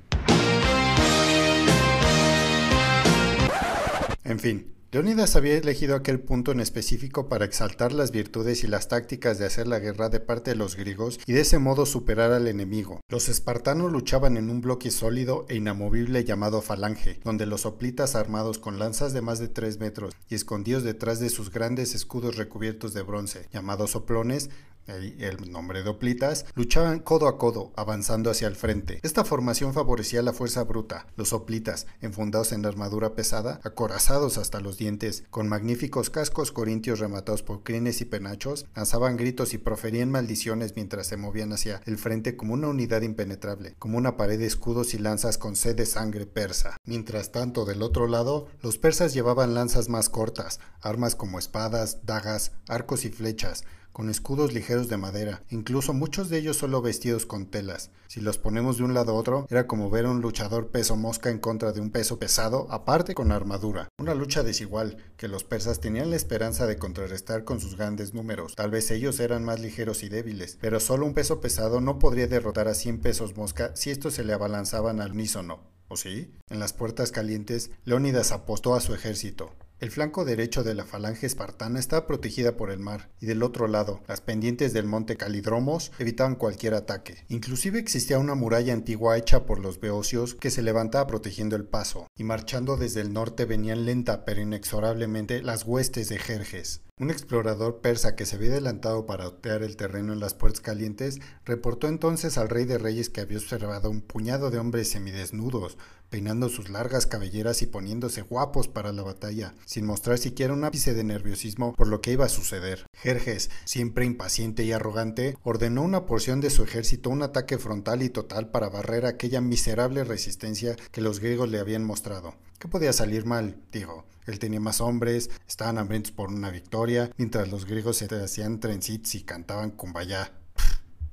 En 4.24 4.40
fin, 4.40 4.74
Leónidas 4.94 5.36
había 5.36 5.58
elegido 5.58 5.96
aquel 5.96 6.20
punto 6.20 6.52
en 6.52 6.60
específico 6.60 7.28
para 7.28 7.46
exaltar 7.46 7.94
las 7.94 8.12
virtudes 8.12 8.64
y 8.64 8.68
las 8.68 8.90
tácticas 8.90 9.40
de 9.40 9.48
hacer 9.48 9.66
la 9.68 9.80
guerra 9.80 10.10
de 10.10 10.20
parte 10.20 10.52
de 10.52 10.56
los 10.56 10.76
griegos 10.76 11.20
y 11.26 11.34
de 11.34 11.42
ese 11.42 11.58
modo 11.58 11.88
superar 11.88 12.32
al 12.32 12.48
enemigo. 12.48 13.02
Los 13.10 13.28
espartanos 13.28 13.92
luchaban 13.92 14.38
en 14.38 14.52
un 14.52 14.62
bloque 14.62 14.92
sólido 14.92 15.48
e 15.50 15.56
inamovible 15.56 16.24
llamado 16.26 16.62
falange, 16.62 17.20
donde 17.24 17.48
los 17.48 17.66
hoplitas 17.66 18.14
armados 18.14 18.60
con 18.60 18.78
lanzas 18.78 19.14
de 19.14 19.24
más 19.24 19.40
de 19.40 19.48
3 19.48 19.80
metros 19.80 20.14
y 20.30 20.36
escondidos 20.36 20.84
detrás 20.84 21.20
de 21.20 21.30
sus 21.30 21.50
grandes 21.50 21.96
escudos 21.96 22.38
recubiertos 22.38 22.94
de 22.94 23.02
bronce, 23.02 23.48
llamados 23.52 23.92
soplones, 23.92 24.52
el 24.88 25.52
nombre 25.52 25.84
de 25.84 25.90
Oplitas, 25.90 26.46
luchaban 26.56 27.00
codo 27.00 27.28
a 27.28 27.38
codo, 27.38 27.72
avanzando 27.76 28.30
hacia 28.30 28.48
el 28.48 28.56
frente. 28.56 29.00
Esta 29.04 29.24
formación 29.24 29.74
favorecía 29.74 30.22
la 30.22 30.34
fuerza 30.34 30.64
bruta. 30.64 31.08
Los 31.16 31.34
Oplitas, 31.34 31.88
enfundados 32.02 32.52
en 32.52 32.66
armadura 32.66 33.16
pesada, 33.16 33.60
acorazados 33.64 34.38
hasta 34.38 34.60
los 34.60 34.78
dientes, 34.78 35.24
con 35.30 35.48
magníficos 35.48 36.10
cascos 36.10 36.52
corintios 36.52 37.00
rematados 37.00 37.44
por 37.44 37.64
crines 37.64 38.02
y 38.02 38.06
penachos, 38.06 38.66
lanzaban 38.76 39.18
gritos 39.18 39.54
y 39.54 39.58
proferían 39.58 40.12
maldiciones 40.12 40.76
mientras 40.76 41.08
se 41.08 41.18
movían 41.18 41.54
hacia 41.54 41.82
el 41.86 41.98
frente 41.98 42.36
como 42.36 42.54
una 42.54 42.68
unidad 42.68 43.02
impenetrable, 43.02 43.76
como 43.80 43.98
una 43.98 44.18
pared 44.18 44.40
de 44.40 44.46
escudos 44.46 44.94
y 44.94 44.98
lanzas 44.98 45.38
con 45.38 45.56
sed 45.56 45.76
de 45.76 45.86
sangre 45.86 46.26
persa. 46.26 46.78
Mientras 46.86 47.32
tanto, 47.32 47.66
del 47.66 47.82
otro 47.82 48.08
lado, 48.08 48.48
los 48.62 48.78
persas 48.78 49.14
llevaban 49.14 49.54
lanzas 49.54 49.90
más 49.90 50.10
cortas, 50.10 50.60
armas 50.82 51.16
como 51.16 51.40
espadas, 51.40 52.06
dagas, 52.06 52.52
arcos 52.68 53.06
y 53.06 53.10
flechas, 53.10 53.64
con 53.94 54.10
escudos 54.10 54.54
ligeros 54.54 54.90
de 54.90 54.98
madera, 54.98 55.44
incluso 55.50 55.94
muchos 55.94 56.30
de 56.30 56.40
ellos 56.40 56.58
solo 56.58 56.82
vestidos 56.82 57.26
con 57.26 57.46
telas. 57.46 57.92
Si 58.08 58.20
los 58.20 58.38
ponemos 58.38 58.78
de 58.78 58.84
un 58.84 58.94
lado 58.94 59.14
a 59.14 59.16
otro, 59.16 59.48
era 59.50 59.68
como 59.68 59.90
ver 59.90 60.06
a 60.06 60.10
un 60.12 60.22
luchador 60.22 60.68
peso 60.68 60.96
mosca 60.96 61.30
en 61.30 61.40
contra 61.40 61.72
de 61.72 61.80
un 61.80 61.92
peso 61.92 62.20
pesado, 62.20 62.68
aparte 62.70 63.14
con 63.14 63.32
armadura. 63.32 63.88
Una 63.98 64.14
lucha 64.14 64.44
desigual, 64.44 64.98
que 65.16 65.28
los 65.28 65.44
persas 65.44 65.80
tenían 65.80 66.10
la 66.10 66.16
esperanza 66.16 66.68
de 66.68 66.78
contrarrestar 66.78 67.44
con 67.44 67.60
sus 67.60 67.78
grandes 67.78 68.14
números. 68.14 68.56
Tal 68.56 68.72
vez 68.72 68.92
ellos 68.92 69.20
eran 69.20 69.46
más 69.46 69.60
ligeros 69.60 70.04
y 70.04 70.10
débiles, 70.10 70.58
pero 70.60 70.80
solo 70.80 71.06
un 71.06 71.14
peso 71.14 71.40
pesado 71.40 71.80
no 71.80 72.00
podría 72.00 72.28
derrotar 72.28 72.68
a 72.68 72.74
100 72.74 73.00
pesos 73.00 73.38
mosca 73.38 73.76
si 73.76 73.92
estos 73.92 74.16
se 74.16 74.24
le 74.24 74.34
abalanzaban 74.34 75.00
al 75.00 75.12
unísono. 75.12 75.72
¿O 75.88 75.98
sí? 75.98 76.32
En 76.50 76.60
las 76.60 76.74
puertas 76.74 77.12
calientes, 77.12 77.70
Leónidas 77.86 78.32
apostó 78.32 78.74
a 78.74 78.82
su 78.82 78.96
ejército. 78.96 79.52
El 79.84 79.92
flanco 79.92 80.24
derecho 80.24 80.64
de 80.64 80.76
la 80.76 80.86
falange 80.86 81.26
espartana 81.26 81.78
estaba 81.78 82.08
protegida 82.08 82.56
por 82.56 82.72
el 82.72 82.80
mar, 82.80 83.10
y 83.20 83.26
del 83.26 83.44
otro 83.44 83.68
lado, 83.68 84.02
las 84.08 84.22
pendientes 84.22 84.72
del 84.72 84.86
monte 84.86 85.18
Calidromos 85.18 85.92
evitaban 86.00 86.36
cualquier 86.36 86.74
ataque. 86.74 87.26
Inclusive 87.28 87.80
existía 87.80 88.18
una 88.18 88.34
muralla 88.34 88.72
antigua 88.72 89.18
hecha 89.18 89.46
por 89.46 89.60
los 89.60 89.82
beocios 89.82 90.36
que 90.36 90.52
se 90.52 90.62
levantaba 90.62 91.06
protegiendo 91.06 91.58
el 91.58 91.66
paso, 91.66 92.08
y 92.16 92.24
marchando 92.24 92.78
desde 92.78 93.02
el 93.02 93.12
norte 93.12 93.44
venían 93.44 93.84
lenta 93.86 94.24
pero 94.24 94.40
inexorablemente 94.40 95.44
las 95.44 95.66
huestes 95.66 96.08
de 96.08 96.18
Jerjes. 96.18 96.80
Un 97.00 97.10
explorador 97.10 97.82
persa 97.82 98.16
que 98.16 98.28
se 98.28 98.36
había 98.36 98.52
adelantado 98.52 99.08
para 99.08 99.28
otear 99.28 99.64
el 99.64 99.76
terreno 99.78 100.14
en 100.14 100.20
las 100.20 100.36
puertas 100.36 100.62
calientes 100.62 101.20
reportó 101.44 101.88
entonces 101.88 102.38
al 102.38 102.50
rey 102.50 102.66
de 102.66 102.78
reyes 102.78 103.10
que 103.10 103.20
había 103.20 103.40
observado 103.40 103.90
un 103.90 104.02
puñado 104.02 104.52
de 104.52 104.60
hombres 104.60 104.92
semidesnudos, 104.92 105.80
peinando 106.12 106.50
sus 106.50 106.70
largas 106.70 107.08
cabelleras 107.08 107.64
y 107.64 107.66
poniéndose 107.66 108.22
guapos 108.22 108.68
para 108.68 108.92
la 108.92 109.02
batalla, 109.02 109.56
sin 109.66 109.88
mostrar 109.88 110.20
siquiera 110.20 110.54
un 110.54 110.66
ápice 110.66 110.94
de 110.94 111.04
nerviosismo 111.04 111.74
por 111.74 111.88
lo 111.88 112.00
que 112.00 112.12
iba 112.12 112.26
a 112.26 112.30
suceder. 112.30 112.86
Jerjes, 112.94 113.50
siempre 113.66 114.06
impaciente 114.06 114.64
y 114.64 114.72
arrogante, 114.72 115.36
ordenó 115.42 115.82
una 115.82 116.06
porción 116.06 116.42
de 116.42 116.52
su 116.52 116.62
ejército 116.62 117.10
un 117.10 117.24
ataque 117.24 117.58
frontal 117.58 118.04
y 118.04 118.10
total 118.10 118.52
para 118.52 118.70
barrer 118.70 119.08
aquella 119.08 119.42
miserable 119.42 120.04
resistencia 120.04 120.76
que 120.92 121.02
los 121.02 121.20
griegos 121.20 121.50
le 121.50 121.58
habían 121.58 121.84
mostrado. 121.84 122.36
¿Qué 122.64 122.70
podía 122.70 122.94
salir 122.94 123.26
mal? 123.26 123.58
dijo. 123.74 124.06
Él 124.26 124.40
tenía 124.40 124.62
más 124.62 124.80
hombres, 124.80 125.30
estaban 125.46 125.78
hambrientos 125.78 126.14
por 126.14 126.30
una 126.30 126.50
victoria, 126.50 127.12
mientras 127.18 127.50
los 127.52 127.66
griegos 127.66 127.98
se 127.98 128.06
hacían 128.06 128.62
trencits 128.62 129.16
y 129.16 129.24
cantaban 129.24 129.72
kumbaya. 129.72 130.32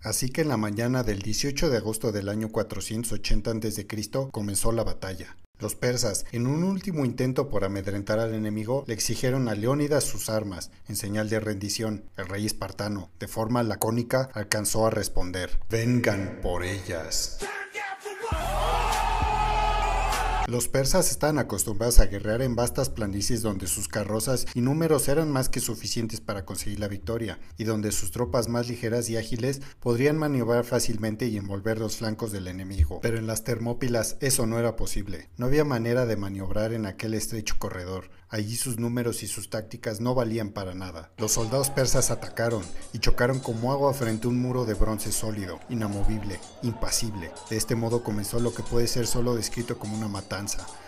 Así 0.00 0.28
que 0.28 0.42
en 0.42 0.48
la 0.48 0.56
mañana 0.56 1.02
del 1.02 1.22
18 1.22 1.68
de 1.68 1.78
agosto 1.78 2.12
del 2.12 2.28
año 2.28 2.50
480 2.50 3.50
a.C. 3.50 3.86
comenzó 4.30 4.70
la 4.70 4.84
batalla. 4.84 5.36
Los 5.58 5.74
persas, 5.74 6.24
en 6.30 6.46
un 6.46 6.62
último 6.62 7.04
intento 7.04 7.48
por 7.48 7.64
amedrentar 7.64 8.20
al 8.20 8.32
enemigo, 8.32 8.84
le 8.86 8.94
exigieron 8.94 9.48
a 9.48 9.56
Leónidas 9.56 10.04
sus 10.04 10.30
armas, 10.30 10.70
en 10.88 10.94
señal 10.94 11.28
de 11.30 11.40
rendición. 11.40 12.04
El 12.16 12.28
rey 12.28 12.46
espartano, 12.46 13.10
de 13.18 13.26
forma 13.26 13.64
lacónica, 13.64 14.30
alcanzó 14.34 14.86
a 14.86 14.90
responder, 14.90 15.58
Vengan 15.68 16.38
por 16.42 16.62
ellas. 16.62 17.40
Los 20.50 20.66
persas 20.66 21.12
estaban 21.12 21.38
acostumbrados 21.38 22.00
a 22.00 22.06
guerrear 22.06 22.42
en 22.42 22.56
vastas 22.56 22.90
planicies 22.90 23.40
donde 23.40 23.68
sus 23.68 23.86
carrozas 23.86 24.46
y 24.52 24.62
números 24.62 25.06
eran 25.06 25.30
más 25.30 25.48
que 25.48 25.60
suficientes 25.60 26.20
para 26.20 26.44
conseguir 26.44 26.80
la 26.80 26.88
victoria, 26.88 27.38
y 27.56 27.62
donde 27.62 27.92
sus 27.92 28.10
tropas 28.10 28.48
más 28.48 28.66
ligeras 28.66 29.08
y 29.10 29.16
ágiles 29.16 29.62
podrían 29.78 30.18
maniobrar 30.18 30.64
fácilmente 30.64 31.28
y 31.28 31.36
envolver 31.36 31.78
los 31.78 31.98
flancos 31.98 32.32
del 32.32 32.48
enemigo. 32.48 32.98
Pero 33.00 33.16
en 33.16 33.28
las 33.28 33.44
Termópilas 33.44 34.16
eso 34.18 34.44
no 34.44 34.58
era 34.58 34.74
posible. 34.74 35.30
No 35.36 35.46
había 35.46 35.62
manera 35.62 36.04
de 36.04 36.16
maniobrar 36.16 36.72
en 36.72 36.84
aquel 36.84 37.14
estrecho 37.14 37.54
corredor. 37.60 38.10
Allí 38.28 38.54
sus 38.54 38.78
números 38.78 39.24
y 39.24 39.26
sus 39.26 39.50
tácticas 39.50 40.00
no 40.00 40.14
valían 40.14 40.50
para 40.50 40.72
nada. 40.72 41.12
Los 41.16 41.32
soldados 41.32 41.68
persas 41.70 42.12
atacaron 42.12 42.62
y 42.92 43.00
chocaron 43.00 43.40
como 43.40 43.72
agua 43.72 43.92
frente 43.92 44.26
a 44.26 44.30
un 44.30 44.40
muro 44.40 44.64
de 44.64 44.74
bronce 44.74 45.10
sólido, 45.10 45.58
inamovible, 45.68 46.38
impasible. 46.62 47.32
De 47.50 47.56
este 47.56 47.74
modo 47.74 48.04
comenzó 48.04 48.38
lo 48.38 48.54
que 48.54 48.62
puede 48.62 48.86
ser 48.86 49.08
solo 49.08 49.34
descrito 49.34 49.80
como 49.80 49.96
una 49.96 50.06
matanza, 50.06 50.39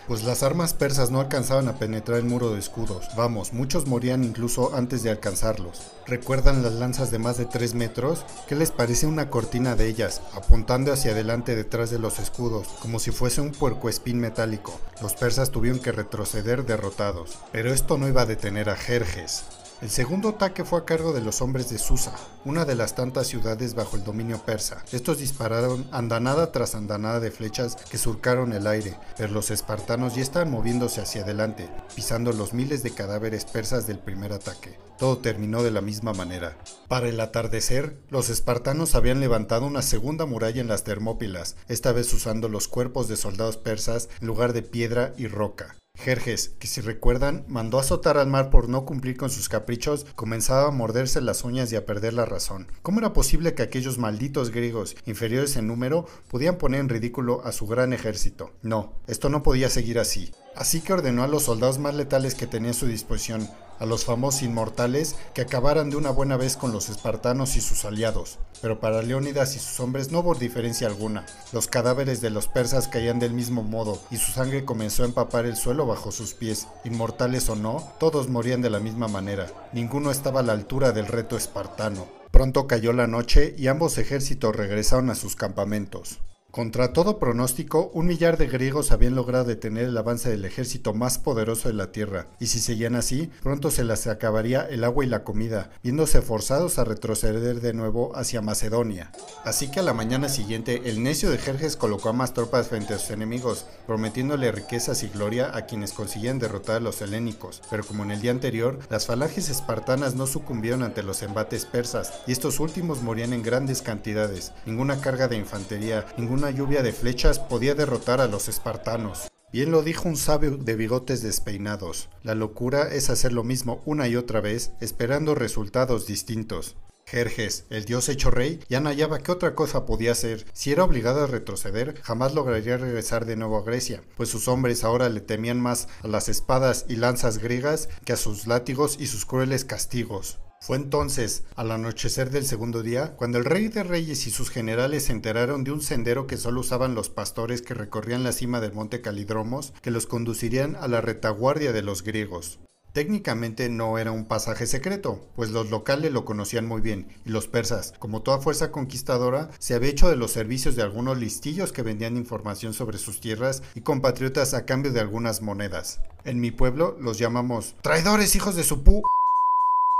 pues 0.07 0.23
las 0.23 0.43
armas 0.43 0.73
persas 0.73 1.11
no 1.11 1.19
alcanzaban 1.19 1.67
a 1.67 1.77
penetrar 1.77 2.19
el 2.19 2.25
muro 2.25 2.53
de 2.53 2.59
escudos. 2.59 3.07
Vamos, 3.15 3.53
muchos 3.53 3.87
morían 3.87 4.23
incluso 4.23 4.75
antes 4.75 5.03
de 5.03 5.09
alcanzarlos. 5.09 5.81
¿Recuerdan 6.07 6.63
las 6.63 6.73
lanzas 6.73 7.11
de 7.11 7.19
más 7.19 7.37
de 7.37 7.45
3 7.45 7.73
metros? 7.75 8.25
¿Qué 8.47 8.55
les 8.55 8.71
parece 8.71 9.07
una 9.07 9.29
cortina 9.29 9.75
de 9.75 9.87
ellas, 9.87 10.21
apuntando 10.33 10.91
hacia 10.91 11.11
adelante 11.11 11.55
detrás 11.55 11.89
de 11.89 11.99
los 11.99 12.19
escudos, 12.19 12.67
como 12.81 12.99
si 12.99 13.11
fuese 13.11 13.41
un 13.41 13.51
puercoespín 13.51 14.19
metálico? 14.19 14.79
Los 15.01 15.13
persas 15.13 15.51
tuvieron 15.51 15.79
que 15.79 15.91
retroceder 15.91 16.65
derrotados. 16.65 17.37
Pero 17.51 17.73
esto 17.73 17.97
no 17.97 18.07
iba 18.07 18.23
a 18.23 18.25
detener 18.25 18.69
a 18.69 18.75
Jerjes. 18.75 19.43
El 19.83 19.89
segundo 19.89 20.29
ataque 20.29 20.63
fue 20.63 20.79
a 20.79 20.85
cargo 20.85 21.11
de 21.11 21.19
los 21.19 21.41
hombres 21.41 21.69
de 21.69 21.77
Susa, 21.77 22.15
una 22.45 22.63
de 22.63 22.73
las 22.73 22.95
tantas 22.95 23.27
ciudades 23.27 23.75
bajo 23.75 23.97
el 23.97 24.05
dominio 24.05 24.37
persa. 24.37 24.81
Estos 24.93 25.17
dispararon 25.17 25.85
andanada 25.91 26.53
tras 26.53 26.73
andanada 26.73 27.19
de 27.19 27.31
flechas 27.31 27.75
que 27.75 27.97
surcaron 27.97 28.53
el 28.53 28.65
aire, 28.65 28.97
pero 29.17 29.33
los 29.33 29.51
espartanos 29.51 30.15
ya 30.15 30.21
estaban 30.21 30.49
moviéndose 30.49 31.01
hacia 31.01 31.23
adelante, 31.23 31.69
pisando 31.97 32.31
los 32.31 32.53
miles 32.53 32.81
de 32.81 32.91
cadáveres 32.91 33.43
persas 33.43 33.85
del 33.85 33.99
primer 33.99 34.31
ataque. 34.31 34.79
Todo 34.97 35.17
terminó 35.17 35.63
de 35.63 35.71
la 35.71 35.81
misma 35.81 36.13
manera. 36.13 36.57
Para 36.87 37.09
el 37.09 37.19
atardecer, 37.19 37.99
los 38.09 38.29
espartanos 38.29 38.95
habían 38.95 39.19
levantado 39.19 39.65
una 39.65 39.81
segunda 39.81 40.25
muralla 40.25 40.61
en 40.61 40.69
las 40.69 40.85
Termópilas, 40.85 41.57
esta 41.67 41.91
vez 41.91 42.13
usando 42.13 42.47
los 42.47 42.69
cuerpos 42.69 43.09
de 43.09 43.17
soldados 43.17 43.57
persas 43.57 44.07
en 44.21 44.27
lugar 44.27 44.53
de 44.53 44.61
piedra 44.61 45.13
y 45.17 45.27
roca. 45.27 45.75
Jerjes, 46.03 46.49
que 46.59 46.67
si 46.67 46.81
recuerdan, 46.81 47.45
mandó 47.47 47.79
azotar 47.79 48.17
al 48.17 48.27
mar 48.27 48.49
por 48.49 48.67
no 48.67 48.85
cumplir 48.85 49.15
con 49.15 49.29
sus 49.29 49.47
caprichos, 49.47 50.05
comenzaba 50.15 50.67
a 50.67 50.71
morderse 50.71 51.21
las 51.21 51.45
uñas 51.45 51.71
y 51.71 51.77
a 51.77 51.85
perder 51.85 52.13
la 52.13 52.25
razón. 52.25 52.67
¿Cómo 52.81 52.99
era 52.99 53.13
posible 53.13 53.53
que 53.53 53.63
aquellos 53.63 53.97
malditos 53.97 54.51
griegos, 54.51 54.97
inferiores 55.05 55.55
en 55.55 55.67
número, 55.67 56.05
podían 56.27 56.57
poner 56.57 56.81
en 56.81 56.89
ridículo 56.89 57.41
a 57.45 57.53
su 57.53 57.67
gran 57.67 57.93
ejército? 57.93 58.51
No, 58.61 58.93
esto 59.07 59.29
no 59.29 59.43
podía 59.43 59.69
seguir 59.69 59.97
así. 59.97 60.33
Así 60.55 60.81
que 60.81 60.93
ordenó 60.93 61.23
a 61.23 61.27
los 61.27 61.43
soldados 61.43 61.79
más 61.79 61.95
letales 61.95 62.35
que 62.35 62.47
tenía 62.47 62.71
a 62.71 62.75
su 62.75 62.85
disposición, 62.85 63.49
a 63.79 63.85
los 63.85 64.05
famosos 64.05 64.43
inmortales, 64.43 65.15
que 65.33 65.41
acabaran 65.41 65.89
de 65.89 65.97
una 65.97 66.11
buena 66.11 66.37
vez 66.37 66.57
con 66.57 66.71
los 66.71 66.89
espartanos 66.89 67.55
y 67.55 67.61
sus 67.61 67.85
aliados. 67.85 68.39
Pero 68.61 68.79
para 68.79 69.01
Leónidas 69.01 69.55
y 69.55 69.59
sus 69.59 69.79
hombres 69.79 70.11
no 70.11 70.19
hubo 70.19 70.35
diferencia 70.35 70.87
alguna. 70.87 71.25
Los 71.51 71.67
cadáveres 71.67 72.21
de 72.21 72.29
los 72.29 72.47
persas 72.47 72.87
caían 72.87 73.19
del 73.19 73.33
mismo 73.33 73.63
modo, 73.63 74.01
y 74.11 74.17
su 74.17 74.31
sangre 74.31 74.63
comenzó 74.63 75.03
a 75.03 75.07
empapar 75.07 75.45
el 75.45 75.55
suelo 75.55 75.85
bajo 75.85 76.11
sus 76.11 76.33
pies. 76.33 76.67
Inmortales 76.85 77.49
o 77.49 77.55
no, 77.55 77.91
todos 77.99 78.29
morían 78.29 78.61
de 78.61 78.69
la 78.69 78.79
misma 78.79 79.07
manera. 79.07 79.47
Ninguno 79.73 80.11
estaba 80.11 80.41
a 80.41 80.43
la 80.43 80.53
altura 80.53 80.91
del 80.91 81.07
reto 81.07 81.35
espartano. 81.35 82.07
Pronto 82.31 82.67
cayó 82.67 82.93
la 82.93 83.07
noche 83.07 83.53
y 83.57 83.67
ambos 83.67 83.97
ejércitos 83.97 84.55
regresaron 84.55 85.09
a 85.09 85.15
sus 85.15 85.35
campamentos. 85.35 86.19
Contra 86.53 86.93
todo 86.93 87.17
pronóstico, 87.17 87.89
un 87.95 88.05
millar 88.05 88.37
de 88.37 88.45
griegos 88.45 88.91
habían 88.91 89.15
logrado 89.15 89.45
detener 89.45 89.85
el 89.85 89.97
avance 89.97 90.29
del 90.29 90.45
ejército 90.45 90.93
más 90.93 91.17
poderoso 91.17 91.67
de 91.67 91.73
la 91.73 91.91
tierra, 91.91 92.27
y 92.39 92.45
si 92.45 92.59
seguían 92.59 92.93
así, 92.93 93.31
pronto 93.41 93.71
se 93.71 93.83
les 93.83 94.05
acabaría 94.05 94.61
el 94.61 94.83
agua 94.83 95.03
y 95.03 95.07
la 95.07 95.23
comida, 95.23 95.71
viéndose 95.81 96.21
forzados 96.21 96.77
a 96.77 96.83
retroceder 96.83 97.59
de 97.59 97.73
nuevo 97.73 98.15
hacia 98.15 98.43
Macedonia. 98.43 99.11
Así 99.43 99.71
que 99.71 99.79
a 99.79 99.81
la 99.81 99.95
mañana 99.95 100.29
siguiente, 100.29 100.83
el 100.85 101.01
necio 101.01 101.31
de 101.31 101.39
Jerjes 101.39 101.75
colocó 101.75 102.09
a 102.09 102.13
más 102.13 102.35
tropas 102.35 102.67
frente 102.67 102.93
a 102.93 102.99
sus 102.99 103.09
enemigos, 103.09 103.65
prometiéndole 103.87 104.51
riquezas 104.51 105.01
y 105.01 105.07
gloria 105.07 105.57
a 105.57 105.65
quienes 105.65 105.91
consiguieran 105.91 106.37
derrotar 106.37 106.75
a 106.75 106.81
los 106.81 107.01
helénicos, 107.01 107.63
pero 107.71 107.83
como 107.83 108.03
en 108.03 108.11
el 108.11 108.21
día 108.21 108.29
anterior, 108.29 108.77
las 108.91 109.07
falanges 109.07 109.49
espartanas 109.49 110.13
no 110.13 110.27
sucumbieron 110.27 110.83
ante 110.83 111.01
los 111.01 111.23
embates 111.23 111.65
persas, 111.65 112.13
y 112.27 112.31
estos 112.31 112.59
últimos 112.59 113.01
morían 113.01 113.33
en 113.33 113.41
grandes 113.41 113.81
cantidades, 113.81 114.51
ninguna 114.67 115.01
carga 115.01 115.27
de 115.27 115.37
infantería, 115.37 116.05
ninguna 116.15 116.42
una 116.43 116.51
lluvia 116.51 116.83
de 116.83 116.91
flechas 116.91 117.39
podía 117.39 117.73
derrotar 117.73 118.19
a 118.19 118.27
los 118.27 118.49
espartanos. 118.49 119.29
Bien 119.53 119.71
lo 119.71 119.81
dijo 119.81 120.09
un 120.09 120.17
sabio 120.17 120.57
de 120.57 120.75
bigotes 120.75 121.23
despeinados. 121.23 122.09
La 122.21 122.35
locura 122.35 122.93
es 122.93 123.09
hacer 123.09 123.31
lo 123.31 123.45
mismo 123.45 123.81
una 123.85 124.09
y 124.09 124.17
otra 124.17 124.41
vez, 124.41 124.73
esperando 124.81 125.35
resultados 125.35 126.05
distintos. 126.05 126.75
Jerjes, 127.05 127.65
el 127.69 127.85
dios 127.85 128.09
hecho 128.09 128.31
rey, 128.31 128.59
ya 128.69 128.79
no 128.79 128.89
hallaba 128.89 129.19
qué 129.19 129.31
otra 129.31 129.55
cosa 129.55 129.85
podía 129.85 130.13
hacer. 130.13 130.45
Si 130.53 130.71
era 130.71 130.83
obligado 130.83 131.23
a 131.23 131.27
retroceder, 131.27 132.01
jamás 132.01 132.33
lograría 132.33 132.77
regresar 132.77 133.25
de 133.25 133.35
nuevo 133.35 133.57
a 133.57 133.63
Grecia, 133.63 134.03
pues 134.15 134.29
sus 134.29 134.47
hombres 134.47 134.83
ahora 134.83 135.09
le 135.09 135.21
temían 135.21 135.59
más 135.59 135.87
a 136.01 136.07
las 136.07 136.29
espadas 136.29 136.85
y 136.89 136.95
lanzas 136.95 137.37
griegas 137.37 137.89
que 138.05 138.13
a 138.13 138.17
sus 138.17 138.47
látigos 138.47 138.97
y 138.99 139.07
sus 139.07 139.25
crueles 139.25 139.65
castigos. 139.65 140.39
Fue 140.63 140.77
entonces, 140.77 141.43
al 141.57 141.71
anochecer 141.71 142.29
del 142.29 142.45
segundo 142.45 142.83
día, 142.83 143.17
cuando 143.17 143.37
el 143.37 143.43
rey 143.43 143.67
de 143.67 143.83
reyes 143.83 144.25
y 144.27 144.31
sus 144.31 144.49
generales 144.49 145.03
se 145.03 145.11
enteraron 145.11 145.65
de 145.65 145.73
un 145.73 145.81
sendero 145.81 146.25
que 146.25 146.37
solo 146.37 146.61
usaban 146.61 146.95
los 146.95 147.09
pastores 147.09 147.61
que 147.61 147.73
recorrían 147.73 148.23
la 148.23 148.31
cima 148.31 148.61
del 148.61 148.71
monte 148.71 149.01
Calidromos, 149.01 149.73
que 149.81 149.91
los 149.91 150.07
conducirían 150.07 150.77
a 150.77 150.87
la 150.87 151.01
retaguardia 151.01 151.73
de 151.73 151.81
los 151.81 152.01
griegos. 152.01 152.59
Técnicamente 152.93 153.69
no 153.69 153.97
era 153.97 154.11
un 154.11 154.25
pasaje 154.25 154.67
secreto, 154.67 155.19
pues 155.35 155.49
los 155.49 155.71
locales 155.71 156.11
lo 156.11 156.25
conocían 156.25 156.67
muy 156.67 156.79
bien, 156.79 157.07
y 157.25 157.31
los 157.31 157.47
persas, 157.47 157.95
como 157.97 158.21
toda 158.21 158.37
fuerza 158.37 158.71
conquistadora, 158.71 159.49
se 159.57 159.73
había 159.73 159.89
hecho 159.89 160.09
de 160.09 160.15
los 160.15 160.29
servicios 160.29 160.75
de 160.75 160.83
algunos 160.83 161.17
listillos 161.17 161.71
que 161.71 161.81
vendían 161.81 162.17
información 162.17 162.75
sobre 162.75 162.99
sus 162.99 163.19
tierras 163.19 163.63
y 163.73 163.81
compatriotas 163.81 164.53
a 164.53 164.65
cambio 164.65 164.93
de 164.93 164.99
algunas 164.99 165.41
monedas. 165.41 166.01
En 166.23 166.39
mi 166.39 166.51
pueblo 166.51 166.95
los 167.01 167.17
llamamos 167.17 167.73
traidores 167.81 168.35
hijos 168.35 168.55
de 168.55 168.63
su 168.63 168.83
pu... 168.83 169.01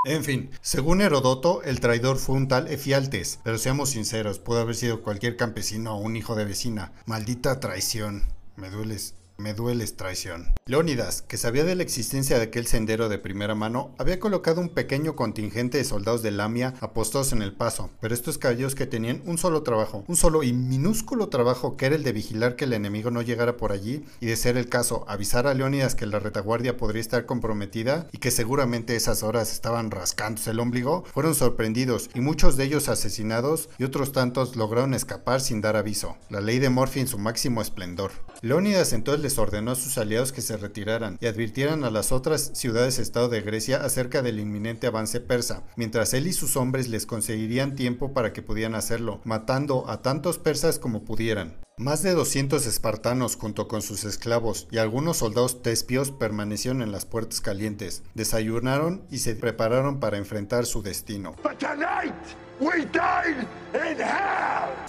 En 0.05 0.23
fin, 0.23 0.51
según 0.61 1.01
Herodoto, 1.01 1.63
el 1.63 1.79
traidor 1.79 2.17
fue 2.17 2.35
un 2.35 2.47
tal 2.47 2.67
Efialtes, 2.67 3.39
pero 3.43 3.57
seamos 3.57 3.89
sinceros, 3.89 4.37
pudo 4.37 4.59
haber 4.59 4.75
sido 4.75 5.01
cualquier 5.01 5.35
campesino 5.35 5.95
o 5.95 5.99
un 5.99 6.15
hijo 6.15 6.35
de 6.35 6.45
vecina. 6.45 6.93
Maldita 7.07 7.59
traición. 7.59 8.23
Me 8.55 8.69
dueles 8.69 9.15
me 9.43 9.53
dueles 9.53 9.97
traición. 9.97 10.55
Leónidas, 10.65 11.21
que 11.21 11.35
sabía 11.35 11.65
de 11.65 11.75
la 11.75 11.83
existencia 11.83 12.37
de 12.37 12.45
aquel 12.45 12.65
sendero 12.65 13.09
de 13.09 13.17
primera 13.17 13.55
mano, 13.55 13.93
había 13.97 14.17
colocado 14.17 14.61
un 14.61 14.69
pequeño 14.69 15.17
contingente 15.17 15.77
de 15.77 15.83
soldados 15.83 16.23
de 16.23 16.31
Lamia 16.31 16.75
apostados 16.79 17.33
en 17.33 17.41
el 17.41 17.51
paso, 17.51 17.89
pero 17.99 18.13
estos 18.13 18.37
caballos 18.37 18.73
que 18.73 18.85
tenían 18.85 19.21
un 19.25 19.37
solo 19.37 19.61
trabajo, 19.61 20.05
un 20.07 20.15
solo 20.15 20.43
y 20.43 20.53
minúsculo 20.53 21.27
trabajo 21.27 21.75
que 21.75 21.87
era 21.87 21.95
el 21.95 22.03
de 22.03 22.13
vigilar 22.13 22.55
que 22.55 22.63
el 22.63 22.71
enemigo 22.71 23.11
no 23.11 23.21
llegara 23.21 23.57
por 23.57 23.73
allí 23.73 24.05
y 24.21 24.27
de 24.27 24.37
ser 24.37 24.55
el 24.55 24.69
caso, 24.69 25.03
avisar 25.09 25.45
a 25.45 25.53
Leónidas 25.53 25.93
que 25.93 26.05
la 26.05 26.19
retaguardia 26.19 26.77
podría 26.77 27.01
estar 27.01 27.25
comprometida 27.25 28.07
y 28.13 28.19
que 28.19 28.31
seguramente 28.31 28.95
esas 28.95 29.23
horas 29.23 29.51
estaban 29.51 29.91
rascándose 29.91 30.51
el 30.51 30.61
ombligo, 30.61 31.03
fueron 31.13 31.35
sorprendidos 31.35 32.09
y 32.13 32.21
muchos 32.21 32.55
de 32.55 32.63
ellos 32.63 32.87
asesinados 32.87 33.67
y 33.77 33.83
otros 33.83 34.13
tantos 34.13 34.55
lograron 34.55 34.93
escapar 34.93 35.41
sin 35.41 35.59
dar 35.59 35.75
aviso. 35.75 36.15
La 36.29 36.39
ley 36.39 36.59
de 36.59 36.69
Morphy 36.69 37.01
en 37.01 37.07
su 37.07 37.17
máximo 37.17 37.61
esplendor. 37.61 38.11
Leónidas 38.41 38.93
entonces 38.93 39.21
les 39.21 39.32
ordenó 39.37 39.71
a 39.71 39.75
sus 39.75 39.97
aliados 39.97 40.31
que 40.31 40.41
se 40.41 40.57
retiraran 40.57 41.17
y 41.21 41.27
advirtieran 41.27 41.83
a 41.83 41.91
las 41.91 42.11
otras 42.11 42.51
ciudades-estado 42.53 43.29
de 43.29 43.41
Grecia 43.41 43.83
acerca 43.83 44.21
del 44.21 44.39
inminente 44.39 44.87
avance 44.87 45.19
persa, 45.19 45.63
mientras 45.75 46.13
él 46.13 46.27
y 46.27 46.33
sus 46.33 46.57
hombres 46.57 46.87
les 46.87 47.05
conseguirían 47.05 47.75
tiempo 47.75 48.13
para 48.13 48.33
que 48.33 48.41
pudieran 48.41 48.75
hacerlo, 48.75 49.21
matando 49.23 49.89
a 49.89 50.01
tantos 50.01 50.37
persas 50.37 50.79
como 50.79 51.03
pudieran. 51.03 51.55
Más 51.77 52.03
de 52.03 52.13
200 52.13 52.67
espartanos 52.67 53.35
junto 53.35 53.67
con 53.67 53.81
sus 53.81 54.03
esclavos 54.03 54.67
y 54.69 54.77
algunos 54.77 55.17
soldados 55.17 55.63
tespios 55.63 56.11
permanecieron 56.11 56.83
en 56.83 56.91
las 56.91 57.05
puertas 57.05 57.41
calientes, 57.41 58.03
desayunaron 58.13 59.07
y 59.09 59.17
se 59.19 59.35
prepararon 59.35 59.99
para 59.99 60.17
enfrentar 60.17 60.67
su 60.67 60.83
destino. 60.83 61.35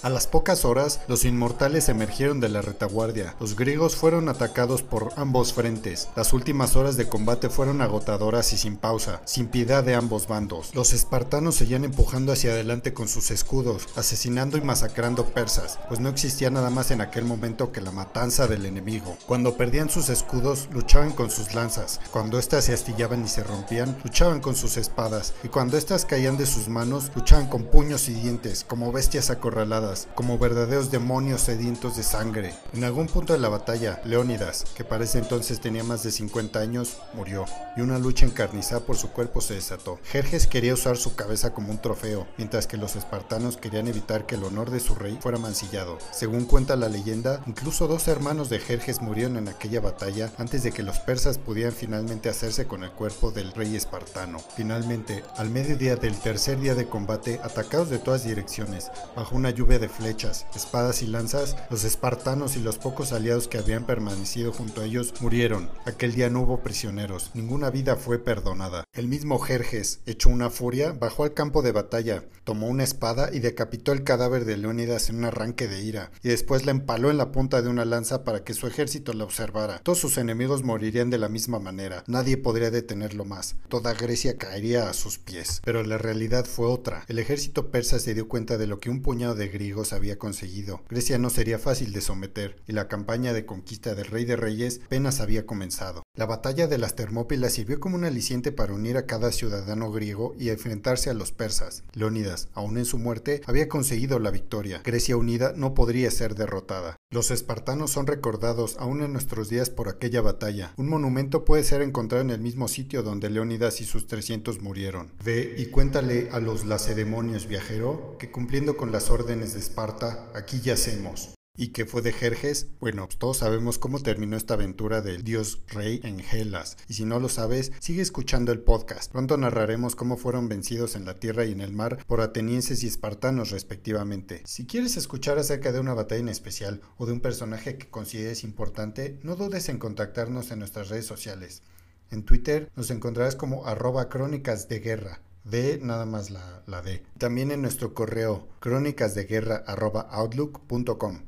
A 0.03 0.09
las 0.09 0.27
pocas 0.27 0.65
horas, 0.65 1.01
los 1.07 1.25
inmortales 1.25 1.89
emergieron 1.89 2.39
de 2.39 2.49
la 2.49 2.61
retaguardia. 2.61 3.33
Los 3.39 3.55
griegos 3.55 3.95
fueron 3.95 4.29
atacados 4.29 4.83
por 4.83 5.11
ambos 5.15 5.53
frentes. 5.53 6.09
Las 6.15 6.33
últimas 6.33 6.75
horas 6.75 6.95
de 6.95 7.09
combate 7.09 7.49
fueron 7.49 7.81
agotadoras 7.81 8.53
y 8.53 8.57
sin 8.57 8.77
pausa, 8.77 9.21
sin 9.25 9.47
piedad 9.47 9.83
de 9.83 9.95
ambos 9.95 10.27
bandos. 10.27 10.75
Los 10.75 10.93
espartanos 10.93 11.55
seguían 11.55 11.83
empujando 11.85 12.31
hacia 12.31 12.51
adelante 12.51 12.93
con 12.93 13.07
sus 13.07 13.31
escudos, 13.31 13.87
asesinando 13.95 14.57
y 14.57 14.61
masacrando 14.61 15.25
persas, 15.25 15.79
pues 15.87 15.99
no 15.99 16.09
existía 16.09 16.51
nada 16.51 16.69
más 16.69 16.91
en 16.91 17.01
aquel 17.01 17.25
momento 17.25 17.71
que 17.71 17.81
la 17.81 17.91
matanza 17.91 18.45
del 18.45 18.67
enemigo. 18.67 19.17
Cuando 19.25 19.57
perdían 19.57 19.89
sus 19.89 20.09
escudos, 20.09 20.69
luchaban 20.71 21.13
con 21.13 21.31
sus 21.31 21.55
lanzas. 21.55 21.99
Cuando 22.11 22.37
éstas 22.37 22.65
se 22.65 22.73
astillaban 22.73 23.25
y 23.25 23.27
se 23.27 23.43
rompían, 23.43 23.97
luchaban 24.03 24.39
con 24.39 24.55
sus 24.55 24.77
espadas. 24.77 25.33
Y 25.43 25.47
cuando 25.47 25.77
éstas 25.77 26.05
caían 26.05 26.37
de 26.37 26.45
sus 26.45 26.69
manos, 26.69 27.11
luchaban 27.15 27.47
con 27.47 27.54
con 27.55 27.63
puños 27.63 28.09
y 28.09 28.13
dientes, 28.13 28.65
como 28.67 28.91
bestias 28.91 29.29
acorraladas, 29.29 30.09
como 30.13 30.37
verdaderos 30.37 30.91
demonios 30.91 31.39
sedientos 31.39 31.95
de 31.95 32.03
sangre. 32.03 32.53
En 32.73 32.83
algún 32.83 33.07
punto 33.07 33.31
de 33.31 33.39
la 33.39 33.47
batalla, 33.47 34.01
Leónidas, 34.03 34.65
que 34.75 34.83
parece 34.83 35.19
entonces 35.19 35.61
tenía 35.61 35.81
más 35.85 36.03
de 36.03 36.11
50 36.11 36.59
años, 36.59 36.97
murió, 37.13 37.45
y 37.77 37.79
una 37.79 37.97
lucha 37.97 38.25
encarnizada 38.25 38.81
por 38.81 38.97
su 38.97 39.11
cuerpo 39.11 39.39
se 39.39 39.53
desató. 39.53 40.01
Jerjes 40.03 40.47
quería 40.47 40.73
usar 40.73 40.97
su 40.97 41.15
cabeza 41.15 41.53
como 41.53 41.71
un 41.71 41.81
trofeo, 41.81 42.27
mientras 42.37 42.67
que 42.67 42.75
los 42.75 42.97
espartanos 42.97 43.55
querían 43.55 43.87
evitar 43.87 44.25
que 44.25 44.35
el 44.35 44.43
honor 44.43 44.69
de 44.69 44.81
su 44.81 44.93
rey 44.93 45.17
fuera 45.21 45.37
mancillado. 45.37 45.97
Según 46.11 46.43
cuenta 46.43 46.75
la 46.75 46.89
leyenda, 46.89 47.41
incluso 47.47 47.87
dos 47.87 48.09
hermanos 48.09 48.49
de 48.49 48.59
Jerjes 48.59 49.01
murieron 49.01 49.37
en 49.37 49.47
aquella 49.47 49.79
batalla 49.79 50.29
antes 50.37 50.61
de 50.63 50.73
que 50.73 50.83
los 50.83 50.99
persas 50.99 51.37
pudieran 51.37 51.71
finalmente 51.71 52.27
hacerse 52.27 52.67
con 52.67 52.83
el 52.83 52.91
cuerpo 52.91 53.31
del 53.31 53.53
rey 53.53 53.77
espartano. 53.77 54.39
Finalmente, 54.57 55.23
al 55.37 55.49
mediodía 55.51 55.95
del 55.95 56.19
tercer 56.19 56.59
día 56.59 56.75
de 56.75 56.87
combate, 56.87 57.39
atacados 57.45 57.89
de 57.89 57.99
todas 57.99 58.23
direcciones, 58.23 58.91
bajo 59.15 59.35
una 59.35 59.49
lluvia 59.49 59.79
de 59.79 59.89
flechas, 59.89 60.45
espadas 60.55 61.01
y 61.01 61.07
lanzas, 61.07 61.55
los 61.69 61.83
espartanos 61.83 62.57
y 62.57 62.61
los 62.61 62.77
pocos 62.77 63.13
aliados 63.13 63.47
que 63.47 63.57
habían 63.57 63.85
permanecido 63.85 64.51
junto 64.51 64.81
a 64.81 64.85
ellos 64.85 65.13
murieron. 65.21 65.69
Aquel 65.85 66.13
día 66.13 66.29
no 66.29 66.41
hubo 66.41 66.61
prisioneros, 66.61 67.31
ninguna 67.33 67.69
vida 67.69 67.95
fue 67.95 68.19
perdonada. 68.19 68.83
El 68.93 69.07
mismo 69.07 69.39
Jerjes, 69.39 69.99
hecho 70.05 70.29
una 70.29 70.49
furia, 70.49 70.91
bajó 70.93 71.23
al 71.23 71.33
campo 71.33 71.61
de 71.61 71.71
batalla, 71.71 72.23
tomó 72.43 72.67
una 72.67 72.83
espada 72.83 73.29
y 73.31 73.39
decapitó 73.39 73.91
el 73.91 74.03
cadáver 74.03 74.45
de 74.45 74.57
Leónidas 74.57 75.09
en 75.09 75.17
un 75.17 75.25
arranque 75.25 75.67
de 75.67 75.81
ira, 75.81 76.11
y 76.23 76.29
después 76.29 76.65
la 76.65 76.71
empaló 76.71 77.11
en 77.11 77.17
la 77.17 77.31
punta 77.31 77.61
de 77.61 77.69
una 77.69 77.85
lanza 77.85 78.23
para 78.23 78.43
que 78.43 78.53
su 78.53 78.67
ejército 78.67 79.13
la 79.13 79.23
observara. 79.23 79.79
Todos 79.79 79.99
sus 79.99 80.17
enemigos 80.17 80.63
morirían 80.63 81.09
de 81.09 81.17
la 81.17 81.29
misma 81.29 81.59
manera, 81.59 82.03
nadie 82.07 82.37
podría 82.37 82.71
detenerlo 82.71 83.25
más, 83.25 83.55
toda 83.69 83.93
Grecia 83.93 84.37
caería 84.37 84.89
a 84.89 84.93
sus 84.93 85.19
pies. 85.19 85.61
Pero 85.63 85.83
la 85.83 85.97
realidad 85.97 86.45
fue 86.45 86.67
otra. 86.67 87.03
El 87.07 87.19
ejército 87.19 87.34
persa 87.71 87.99
se 87.99 88.13
dio 88.13 88.27
cuenta 88.27 88.57
de 88.57 88.67
lo 88.67 88.79
que 88.79 88.89
un 88.89 89.01
puñado 89.01 89.35
de 89.35 89.47
griegos 89.47 89.93
había 89.93 90.17
conseguido. 90.17 90.81
Grecia 90.89 91.17
no 91.17 91.29
sería 91.29 91.59
fácil 91.59 91.91
de 91.91 92.01
someter, 92.01 92.57
y 92.67 92.73
la 92.73 92.87
campaña 92.87 93.33
de 93.33 93.45
conquista 93.45 93.95
del 93.95 94.05
rey 94.05 94.25
de 94.25 94.35
reyes 94.35 94.81
apenas 94.85 95.19
había 95.19 95.45
comenzado. 95.45 96.03
La 96.15 96.25
batalla 96.25 96.67
de 96.67 96.77
las 96.77 96.95
Termópilas 96.95 97.53
sirvió 97.53 97.79
como 97.79 97.95
un 97.95 98.05
aliciente 98.05 98.51
para 98.51 98.73
unir 98.73 98.97
a 98.97 99.05
cada 99.05 99.31
ciudadano 99.31 99.91
griego 99.91 100.33
y 100.39 100.49
enfrentarse 100.49 101.09
a 101.09 101.13
los 101.13 101.31
persas. 101.31 101.83
Leónidas, 101.93 102.47
aún 102.53 102.77
en 102.77 102.85
su 102.85 102.97
muerte, 102.97 103.41
había 103.45 103.67
conseguido 103.67 104.19
la 104.19 104.31
victoria. 104.31 104.81
Grecia 104.83 105.17
unida 105.17 105.53
no 105.55 105.73
podría 105.73 106.09
ser 106.11 106.35
derrotada. 106.35 106.95
Los 107.11 107.31
espartanos 107.31 107.91
son 107.91 108.07
recordados 108.07 108.75
aún 108.79 109.01
en 109.01 109.13
nuestros 109.13 109.49
días 109.49 109.69
por 109.69 109.89
aquella 109.89 110.21
batalla. 110.21 110.73
Un 110.77 110.89
monumento 110.89 111.45
puede 111.45 111.63
ser 111.63 111.81
encontrado 111.81 112.23
en 112.23 112.29
el 112.29 112.39
mismo 112.39 112.67
sitio 112.67 113.03
donde 113.03 113.29
Leónidas 113.29 113.81
y 113.81 113.85
sus 113.85 114.07
300 114.07 114.61
murieron. 114.61 115.11
Ve 115.23 115.55
y 115.57 115.67
cuéntale 115.67 116.29
a 116.31 116.39
los 116.39 116.65
lacedemonios 116.65 117.24
viajero 117.47 118.17
que 118.19 118.31
cumpliendo 118.31 118.77
con 118.77 118.91
las 118.91 119.09
órdenes 119.09 119.53
de 119.53 119.59
Esparta, 119.59 120.29
aquí 120.33 120.61
yacemos. 120.61 121.35
¿Y 121.57 121.69
qué 121.69 121.85
fue 121.85 122.01
de 122.01 122.11
Jerjes? 122.11 122.67
Bueno, 122.81 123.07
todos 123.17 123.37
sabemos 123.37 123.79
cómo 123.79 123.99
terminó 123.99 124.35
esta 124.35 124.55
aventura 124.55 125.01
del 125.01 125.23
dios 125.23 125.61
rey 125.67 126.01
en 126.03 126.19
Gelas. 126.19 126.75
Y 126.89 126.95
si 126.95 127.05
no 127.05 127.19
lo 127.19 127.29
sabes, 127.29 127.71
sigue 127.79 128.01
escuchando 128.01 128.51
el 128.51 128.59
podcast. 128.59 129.11
Pronto 129.11 129.37
narraremos 129.37 129.95
cómo 129.95 130.17
fueron 130.17 130.49
vencidos 130.49 130.95
en 130.95 131.05
la 131.05 131.15
tierra 131.15 131.45
y 131.45 131.53
en 131.53 131.61
el 131.61 131.71
mar 131.71 132.03
por 132.07 132.19
atenienses 132.19 132.83
y 132.83 132.87
espartanos 132.87 133.51
respectivamente. 133.51 134.41
Si 134.45 134.65
quieres 134.65 134.97
escuchar 134.97 135.37
acerca 135.37 135.71
de 135.71 135.79
una 135.79 135.93
batalla 135.93 136.21
en 136.21 136.29
especial 136.29 136.81
o 136.97 137.05
de 137.05 137.13
un 137.13 137.21
personaje 137.21 137.77
que 137.77 137.89
consideres 137.89 138.43
importante, 138.43 139.19
no 139.23 139.35
dudes 139.35 139.69
en 139.69 139.77
contactarnos 139.77 140.51
en 140.51 140.59
nuestras 140.59 140.89
redes 140.89 141.05
sociales. 141.05 141.63
En 142.11 142.23
Twitter 142.23 142.69
nos 142.75 142.91
encontrarás 142.91 143.35
como 143.35 143.65
arroba 143.65 144.09
crónicas 144.09 144.67
de 144.67 144.79
guerra. 144.79 145.21
D 145.45 145.79
nada 145.81 146.05
más 146.05 146.31
la, 146.31 146.63
la 146.65 146.81
D. 146.81 147.03
También 147.17 147.51
en 147.51 147.61
nuestro 147.61 147.93
correo 147.93 148.49
crónicasdeguerra.outlook.com. 148.59 151.21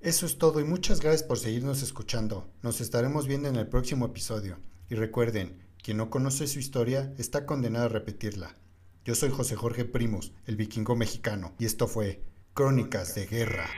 Eso 0.00 0.26
es 0.26 0.38
todo 0.38 0.60
y 0.60 0.64
muchas 0.64 1.00
gracias 1.00 1.22
por 1.22 1.38
seguirnos 1.38 1.82
escuchando. 1.82 2.50
Nos 2.62 2.80
estaremos 2.80 3.26
viendo 3.26 3.48
en 3.48 3.56
el 3.56 3.68
próximo 3.68 4.06
episodio. 4.06 4.58
Y 4.90 4.94
recuerden, 4.94 5.62
quien 5.82 5.96
no 5.96 6.10
conoce 6.10 6.46
su 6.46 6.58
historia 6.58 7.14
está 7.18 7.46
condenado 7.46 7.86
a 7.86 7.88
repetirla. 7.88 8.54
Yo 9.04 9.14
soy 9.14 9.30
José 9.30 9.56
Jorge 9.56 9.84
Primos, 9.84 10.32
el 10.46 10.56
vikingo 10.56 10.94
mexicano, 10.94 11.54
y 11.58 11.64
esto 11.64 11.88
fue 11.88 12.22
Crónicas 12.54 13.14
de 13.14 13.26
Guerra. 13.26 13.68